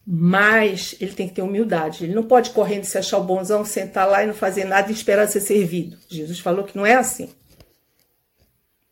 Mas 0.06 0.96
ele 1.00 1.14
tem 1.14 1.30
que 1.30 1.36
ter 1.36 1.42
humildade. 1.42 2.04
Ele 2.04 2.16
não 2.16 2.24
pode 2.24 2.50
correndo 2.50 2.84
se 2.84 2.98
achar 2.98 3.20
o 3.20 3.24
bonzão, 3.24 3.64
sentar 3.64 4.10
lá 4.10 4.24
e 4.24 4.28
não 4.28 4.34
fazer 4.34 4.66
nada 4.66 4.90
e 4.90 4.94
esperar 4.94 5.28
ser 5.28 5.40
servido. 5.40 5.98
Jesus 6.10 6.40
falou 6.40 6.66
que 6.66 6.76
não 6.76 6.86
é 6.86 6.96
assim. 6.96 7.30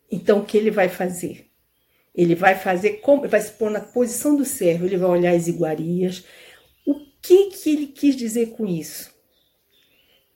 Então 0.09 0.39
o 0.39 0.45
que 0.45 0.57
ele 0.57 0.71
vai 0.71 0.87
fazer? 0.87 1.47
Ele 2.13 2.35
vai 2.35 2.55
fazer 2.55 2.99
como 3.01 3.27
vai 3.27 3.41
se 3.41 3.51
pôr 3.51 3.71
na 3.71 3.79
posição 3.79 4.35
do 4.35 4.45
servo, 4.45 4.85
ele 4.85 4.97
vai 4.97 5.09
olhar 5.09 5.33
as 5.33 5.47
iguarias. 5.47 6.23
Que 7.21 7.51
que 7.51 7.69
ele 7.69 7.87
quis 7.87 8.15
dizer 8.15 8.51
com 8.51 8.65
isso? 8.65 9.11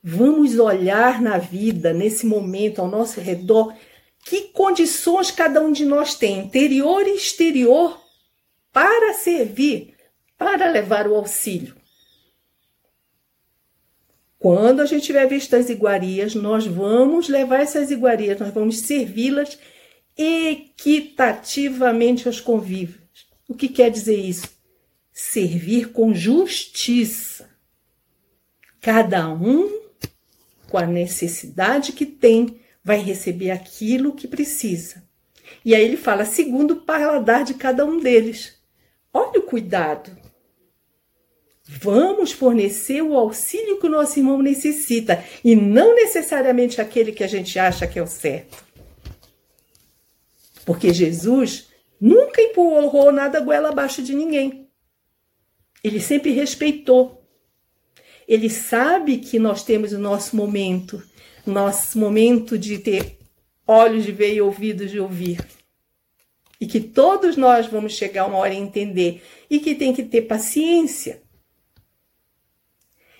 Vamos 0.04 0.58
olhar 0.60 1.22
na 1.22 1.38
vida, 1.38 1.92
nesse 1.92 2.26
momento, 2.26 2.80
ao 2.80 2.88
nosso 2.88 3.20
redor, 3.20 3.74
que 4.24 4.50
condições 4.50 5.32
cada 5.32 5.62
um 5.62 5.72
de 5.72 5.86
nós 5.86 6.16
tem, 6.16 6.40
interior 6.40 7.08
e 7.08 7.16
exterior, 7.16 8.00
para 8.72 9.14
servir 9.14 9.96
para 10.38 10.70
levar 10.70 11.08
o 11.08 11.16
auxílio. 11.16 11.74
Quando 14.38 14.82
a 14.82 14.86
gente 14.86 15.06
tiver 15.06 15.26
visto 15.28 15.56
as 15.56 15.70
iguarias, 15.70 16.36
nós 16.36 16.68
vamos 16.68 17.30
levar 17.30 17.62
essas 17.62 17.90
iguarias, 17.90 18.38
nós 18.40 18.54
vamos 18.54 18.80
servi-las 18.80 19.58
equitativamente 20.16 22.28
aos 22.28 22.40
convívios. 22.40 23.02
O 23.48 23.56
que 23.56 23.68
quer 23.68 23.90
dizer 23.90 24.18
isso? 24.18 24.55
Servir 25.18 25.94
com 25.94 26.14
justiça. 26.14 27.50
Cada 28.82 29.30
um, 29.30 29.80
com 30.68 30.78
a 30.78 30.86
necessidade 30.86 31.94
que 31.94 32.06
tem, 32.06 32.60
vai 32.84 32.98
receber 32.98 33.50
aquilo 33.50 34.14
que 34.14 34.28
precisa. 34.28 35.02
E 35.64 35.74
aí 35.74 35.86
ele 35.86 35.96
fala, 35.96 36.26
segundo 36.26 36.72
o 36.72 36.82
paladar 36.82 37.46
de 37.46 37.54
cada 37.54 37.86
um 37.86 37.98
deles. 37.98 38.56
Olha 39.14 39.40
o 39.40 39.44
cuidado. 39.44 40.12
Vamos 41.64 42.34
fornecer 42.34 43.02
o 43.02 43.16
auxílio 43.16 43.80
que 43.80 43.88
o 43.88 43.90
nosso 43.90 44.20
irmão 44.20 44.42
necessita 44.42 45.24
e 45.46 45.56
não 45.56 45.96
necessariamente 45.96 46.82
aquele 46.82 47.14
que 47.14 47.24
a 47.24 47.28
gente 47.28 47.58
acha 47.58 47.88
que 47.88 47.98
é 47.98 48.04
o 48.04 48.08
certo. 48.08 48.66
Porque 50.66 50.94
Jesus 50.94 51.70
nunca 52.02 52.42
empurrou 52.42 53.14
nada 53.14 53.40
goela 53.40 53.70
abaixo 53.70 54.04
de 54.04 54.14
ninguém. 54.14 54.65
Ele 55.86 56.00
sempre 56.00 56.32
respeitou. 56.32 57.22
Ele 58.28 58.50
sabe 58.50 59.18
que 59.18 59.38
nós 59.38 59.64
temos 59.64 59.94
o 59.94 60.00
nosso 60.00 60.36
momento, 60.36 61.04
nosso 61.46 62.00
momento 62.00 62.58
de 62.58 62.80
ter 62.80 63.20
olhos 63.68 64.04
de 64.04 64.12
ver 64.12 64.34
e 64.34 64.42
ouvidos 64.42 64.90
de 64.90 65.00
ouvir. 65.00 65.46
E 66.60 66.66
que 66.66 66.80
todos 66.80 67.38
nós 67.38 67.68
vamos 67.68 67.94
chegar 67.94 68.26
uma 68.26 68.38
hora 68.38 68.54
a 68.54 68.56
entender. 68.56 69.22
E 69.50 69.60
que 69.60 69.76
tem 69.76 69.94
que 69.94 70.04
ter 70.04 70.24
paciência 70.24 71.24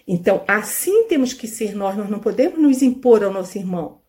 então, 0.08 0.44
assim 0.48 1.08
temos 1.08 1.34
que 1.34 1.48
ser 1.48 1.76
nós, 1.76 1.98
nós 1.98 2.10
não 2.10 2.20
podemos 2.20 2.60
nos 2.60 2.82
impor 2.82 3.24
ao 3.24 3.34
nosso 3.34 3.58
irmão. 3.58 4.02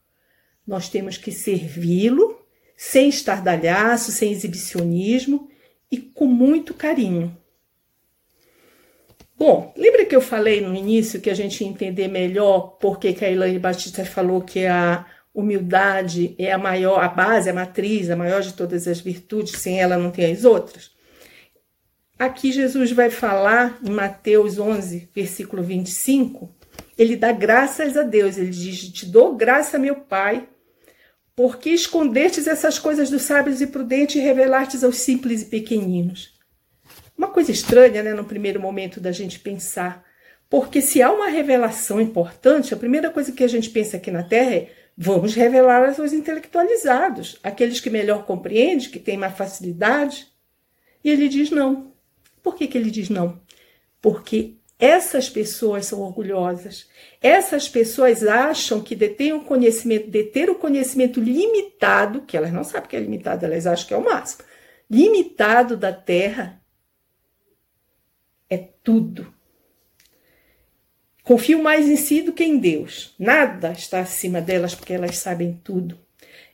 Nós 0.67 0.89
temos 0.89 1.17
que 1.17 1.33
servi-lo 1.33 2.39
sem 2.77 3.09
estardalhaço, 3.09 4.13
sem 4.13 4.31
exibicionismo 4.31 5.49
e 5.91 5.97
com 5.97 6.27
muito 6.27 6.75
carinho. 6.75 7.37
Bom, 9.39 9.73
lembra 9.77 10.07
que 10.07 10.17
eu 10.17 10.21
falei 10.21 10.63
no 10.63 10.75
início 10.75 11.21
que 11.21 11.29
a 11.29 11.35
gente 11.35 11.63
ia 11.63 11.69
entender 11.69 12.09
melhor 12.09 12.79
por 12.81 12.99
que 12.99 13.23
a 13.23 13.31
Elaine 13.31 13.59
Batista 13.59 14.05
falou 14.05 14.41
que 14.41 14.65
a 14.65 15.05
humildade 15.35 16.35
é 16.39 16.51
a 16.53 16.59
maior, 16.59 17.05
a 17.05 17.09
base, 17.09 17.51
a 17.51 17.53
matriz, 17.53 18.09
a 18.09 18.17
maior 18.17 18.41
de 18.41 18.55
todas 18.55 18.89
as 18.89 18.99
virtudes, 18.99 19.61
sem 19.61 19.79
ela 19.79 19.99
não 19.99 20.11
tem 20.11 20.33
as 20.33 20.45
outras? 20.45 20.91
Aqui 22.19 22.51
Jesus 22.51 22.93
vai 22.93 23.11
falar 23.11 23.79
em 23.85 23.91
Mateus 23.91 24.59
11, 24.59 25.11
versículo 25.15 25.63
25, 25.63 26.51
ele 26.97 27.15
dá 27.15 27.31
graças 27.31 27.95
a 27.95 28.03
Deus, 28.03 28.39
ele 28.39 28.51
diz: 28.51 28.89
Te 28.89 29.05
dou 29.05 29.37
graça, 29.37 29.79
meu 29.79 29.97
Pai, 29.97 30.49
porque 31.35 31.69
escondestes 31.69 32.47
essas 32.47 32.79
coisas 32.79 33.11
dos 33.11 33.21
sábios 33.21 33.61
e 33.61 33.67
prudentes 33.67 34.17
e 34.17 34.21
revelastes 34.21 34.83
aos 34.83 34.97
simples 34.97 35.43
e 35.43 35.45
pequeninos. 35.45 36.36
Uma 37.17 37.29
coisa 37.29 37.51
estranha, 37.51 38.03
né, 38.03 38.13
no 38.13 38.25
primeiro 38.25 38.61
momento 38.61 39.01
da 39.01 39.13
gente 39.13 39.39
pensar, 39.39 40.05
porque 40.49 40.81
se 40.81 41.03
há 41.03 41.11
uma 41.11 41.29
revelação 41.29 42.01
importante, 42.01 42.73
a 42.73 42.77
primeira 42.77 43.11
coisa 43.11 43.33
que 43.33 43.43
a 43.43 43.49
gente 43.49 43.71
pensa 43.71 43.97
aqui 43.97 44.11
na 44.11 44.23
Terra 44.23 44.55
é 44.55 44.71
vamos 44.97 45.35
revelar 45.35 45.95
aos 45.99 46.13
intelectualizados, 46.13 47.39
aqueles 47.43 47.81
que 47.81 47.91
melhor 47.91 48.25
compreendem, 48.25 48.89
que 48.89 48.99
têm 48.99 49.17
mais 49.17 49.37
facilidade. 49.37 50.29
E 51.03 51.11
ele 51.11 51.29
diz 51.29 51.51
não. 51.51 51.93
Por 52.43 52.55
que, 52.55 52.67
que 52.67 52.79
ele 52.79 52.91
diz 52.91 53.09
não? 53.09 53.41
Porque 54.01 54.57
essas 54.79 55.29
pessoas 55.29 55.87
são 55.87 56.01
orgulhosas. 56.01 56.89
Essas 57.21 57.69
pessoas 57.69 58.27
acham 58.27 58.81
que 58.81 58.95
detêm 58.95 59.33
o 59.33 59.43
conhecimento, 59.43 60.09
deter 60.11 60.49
o 60.51 60.55
conhecimento 60.55 61.21
limitado, 61.21 62.23
que 62.23 62.37
elas 62.37 62.53
não 62.53 62.63
sabem 62.63 62.89
que 62.89 62.97
é 62.97 63.01
limitado, 63.01 63.45
elas 63.45 63.67
acham 63.67 63.87
que 63.87 63.95
é 63.95 63.97
o 63.97 64.05
máximo. 64.05 64.45
Limitado 64.89 65.77
da 65.77 65.93
Terra 65.93 66.61
é 68.49 68.57
tudo. 68.57 69.33
Confio 71.23 71.61
mais 71.63 71.89
em 71.89 71.97
si 71.97 72.23
do 72.23 72.33
que 72.33 72.45
em 72.45 72.57
Deus. 72.57 73.15
Nada 73.19 73.73
está 73.73 74.01
acima 74.01 74.41
delas 74.41 74.75
porque 74.75 74.93
elas 74.93 75.19
sabem 75.19 75.61
tudo. 75.65 75.99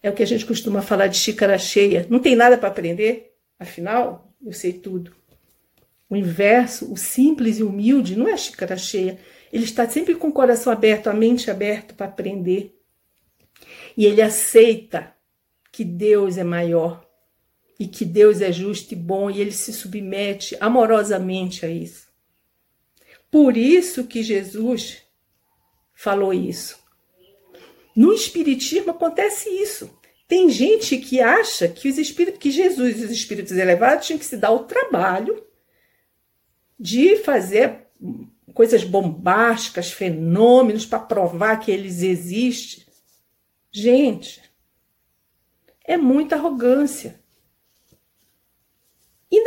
É 0.03 0.09
o 0.09 0.15
que 0.15 0.23
a 0.23 0.27
gente 0.27 0.47
costuma 0.47 0.81
falar 0.81 1.09
de 1.09 1.19
xícara 1.19 1.59
cheia. 1.59 2.07
Não 2.09 2.19
tem 2.19 2.35
nada 2.35 2.57
para 2.57 2.69
aprender, 2.69 3.35
afinal, 3.59 4.33
eu 4.45 4.53
sei 4.53 4.73
tudo. 4.73 5.15
O 6.09 6.17
inverso, 6.17 6.93
o 6.93 6.97
simples 6.97 7.59
e 7.59 7.63
humilde, 7.63 8.17
não 8.17 8.27
é 8.27 8.37
xícara 8.37 8.77
cheia. 8.77 9.19
Ele 9.53 9.65
está 9.65 9.89
sempre 9.89 10.15
com 10.15 10.29
o 10.29 10.33
coração 10.33 10.73
aberto, 10.73 11.09
a 11.09 11.13
mente 11.13 11.51
aberta 11.51 11.95
para 11.95 12.07
aprender. 12.07 12.75
E 13.97 14.07
ele 14.07 14.23
aceita 14.23 15.15
que 15.71 15.85
Deus 15.85 16.39
é 16.39 16.45
maior 16.45 17.07
e 17.83 17.89
que 17.89 18.05
Deus 18.05 18.41
é 18.41 18.53
justo 18.53 18.93
e 18.93 18.97
bom 18.97 19.29
e 19.29 19.41
ele 19.41 19.51
se 19.51 19.73
submete 19.73 20.57
amorosamente 20.61 21.67
a 21.67 21.69
isso. 21.69 22.07
Por 23.29 23.57
isso 23.57 24.07
que 24.07 24.23
Jesus 24.23 25.03
falou 25.93 26.33
isso. 26.33 26.79
No 27.97 28.13
espiritismo 28.15 28.93
acontece 28.93 29.49
isso. 29.49 29.91
Tem 30.29 30.49
gente 30.49 30.97
que 30.97 31.21
acha 31.21 31.67
que 31.67 31.89
os 31.89 31.99
espíritos, 31.99 32.39
que 32.39 32.53
Jesus 32.53 33.01
e 33.01 33.05
os 33.05 33.11
espíritos 33.11 33.51
elevados 33.51 34.07
tinham 34.07 34.19
que 34.21 34.27
se 34.27 34.37
dar 34.37 34.53
o 34.53 34.61
trabalho 34.61 35.45
de 36.79 37.17
fazer 37.17 37.89
coisas 38.55 38.85
bombásticas, 38.85 39.91
fenômenos 39.91 40.87
para 40.87 41.01
provar 41.01 41.57
que 41.57 41.73
eles 41.73 42.01
existem. 42.01 42.85
Gente, 43.73 44.41
é 45.85 45.97
muita 45.97 46.37
arrogância. 46.37 47.22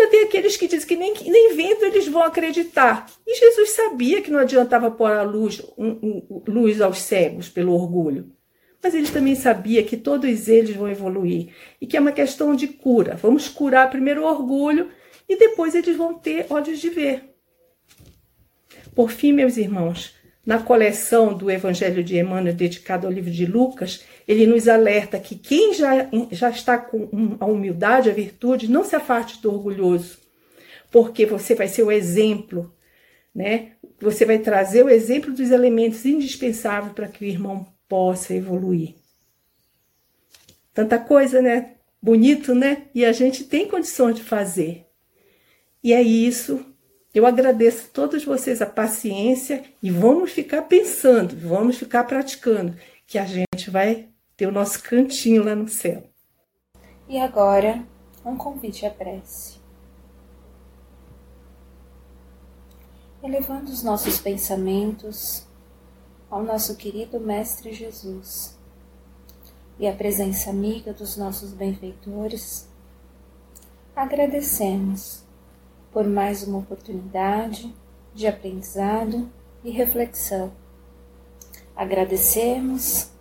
Ainda 0.05 0.11
tem 0.11 0.23
aqueles 0.23 0.55
que 0.55 0.67
dizem 0.67 0.87
que 0.87 0.95
nem, 0.95 1.13
nem 1.25 1.55
vendo 1.55 1.83
eles 1.83 2.07
vão 2.07 2.21
acreditar. 2.21 3.07
E 3.25 3.35
Jesus 3.35 3.71
sabia 3.71 4.21
que 4.21 4.29
não 4.29 4.39
adiantava 4.39 4.91
pôr 4.91 5.11
a 5.11 5.23
luz, 5.23 5.61
um, 5.77 5.87
um, 5.87 6.43
luz 6.47 6.79
aos 6.79 6.99
cegos 6.99 7.49
pelo 7.49 7.73
orgulho. 7.73 8.31
Mas 8.83 8.93
ele 8.93 9.09
também 9.09 9.33
sabia 9.33 9.83
que 9.83 9.97
todos 9.97 10.47
eles 10.47 10.75
vão 10.75 10.87
evoluir 10.87 11.49
e 11.81 11.87
que 11.87 11.97
é 11.97 11.99
uma 11.99 12.11
questão 12.11 12.55
de 12.55 12.67
cura. 12.67 13.15
Vamos 13.15 13.47
curar 13.47 13.89
primeiro 13.89 14.21
o 14.21 14.27
orgulho 14.27 14.89
e 15.27 15.35
depois 15.37 15.73
eles 15.73 15.97
vão 15.97 16.13
ter 16.13 16.45
olhos 16.51 16.79
de 16.79 16.89
ver. 16.89 17.23
Por 18.93 19.09
fim, 19.09 19.33
meus 19.33 19.57
irmãos, 19.57 20.13
na 20.45 20.59
coleção 20.59 21.33
do 21.33 21.49
Evangelho 21.49 22.03
de 22.03 22.17
Emmanuel 22.17 22.53
dedicado 22.53 23.07
ao 23.07 23.13
livro 23.13 23.31
de 23.31 23.47
Lucas, 23.47 24.03
ele 24.27 24.47
nos 24.47 24.67
alerta 24.67 25.19
que 25.19 25.35
quem 25.35 25.73
já, 25.73 26.09
já 26.31 26.49
está 26.49 26.77
com 26.77 27.37
a 27.39 27.45
humildade, 27.45 28.09
a 28.09 28.13
virtude, 28.13 28.71
não 28.71 28.83
se 28.83 28.95
afaste 28.95 29.41
do 29.41 29.53
orgulhoso, 29.53 30.17
porque 30.91 31.25
você 31.25 31.53
vai 31.53 31.67
ser 31.67 31.83
o 31.83 31.91
exemplo, 31.91 32.73
né? 33.33 33.73
Você 33.99 34.25
vai 34.25 34.39
trazer 34.39 34.83
o 34.83 34.89
exemplo 34.89 35.31
dos 35.31 35.51
elementos 35.51 36.05
indispensáveis 36.05 36.93
para 36.93 37.07
que 37.07 37.23
o 37.23 37.27
irmão 37.27 37.67
possa 37.87 38.33
evoluir. 38.33 38.95
Tanta 40.73 40.97
coisa, 40.97 41.41
né? 41.41 41.75
Bonito, 42.01 42.53
né? 42.53 42.83
E 42.93 43.05
a 43.05 43.11
gente 43.11 43.43
tem 43.45 43.67
condições 43.67 44.15
de 44.15 44.23
fazer. 44.23 44.85
E 45.83 45.93
é 45.93 46.01
isso. 46.01 46.65
Eu 47.13 47.25
agradeço 47.25 47.85
a 47.85 47.93
todos 47.93 48.25
vocês 48.25 48.61
a 48.61 48.65
paciência 48.65 49.63
e 49.81 49.89
vamos 49.89 50.31
ficar 50.31 50.63
pensando, 50.63 51.35
vamos 51.37 51.77
ficar 51.77 52.03
praticando, 52.03 52.75
que 53.07 53.17
a 53.17 53.25
gente 53.25 53.69
vai 53.69 54.09
ter 54.35 54.47
o 54.47 54.51
nosso 54.51 54.81
cantinho 54.83 55.43
lá 55.43 55.55
no 55.55 55.67
céu. 55.67 56.03
E 57.07 57.19
agora, 57.19 57.85
um 58.25 58.35
convite 58.35 58.85
à 58.85 58.89
prece. 58.89 59.59
Elevando 63.23 63.71
os 63.71 63.81
nossos 63.81 64.19
pensamentos 64.19 65.45
ao 66.29 66.43
nosso 66.43 66.75
querido 66.75 67.19
Mestre 67.19 67.73
Jesus 67.73 68.57
e 69.79 69.87
à 69.87 69.93
presença 69.93 70.49
amiga 70.49 70.93
dos 70.93 71.17
nossos 71.17 71.53
benfeitores, 71.53 72.67
agradecemos 73.95 75.23
por 75.91 76.05
mais 76.05 76.43
uma 76.43 76.59
oportunidade 76.59 77.73
de 78.13 78.27
aprendizado 78.27 79.31
e 79.63 79.71
reflexão. 79.71 80.51
Agradecemos 81.75 83.11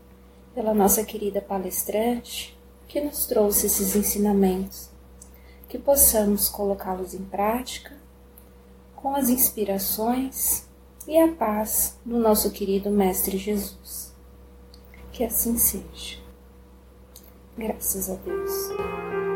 pela 0.55 0.73
nossa 0.73 1.05
querida 1.05 1.41
palestrante 1.41 2.57
que 2.87 3.01
nos 3.01 3.27
trouxe 3.27 3.67
esses 3.67 3.97
ensinamentos, 3.97 4.89
que 5.69 5.79
possamos 5.79 6.49
colocá-los 6.49 7.13
em 7.13 7.25
prática 7.25 7.93
com 8.95 9.15
as 9.15 9.29
inspirações 9.29 10.67
e 11.07 11.19
a 11.19 11.33
paz 11.33 11.99
do 12.05 12.19
nosso 12.19 12.51
querido 12.51 12.91
Mestre 12.91 13.37
Jesus. 13.37 14.15
Que 15.13 15.25
assim 15.25 15.59
seja. 15.59 16.19
Graças 17.57 18.09
a 18.09 18.15
Deus. 18.15 19.34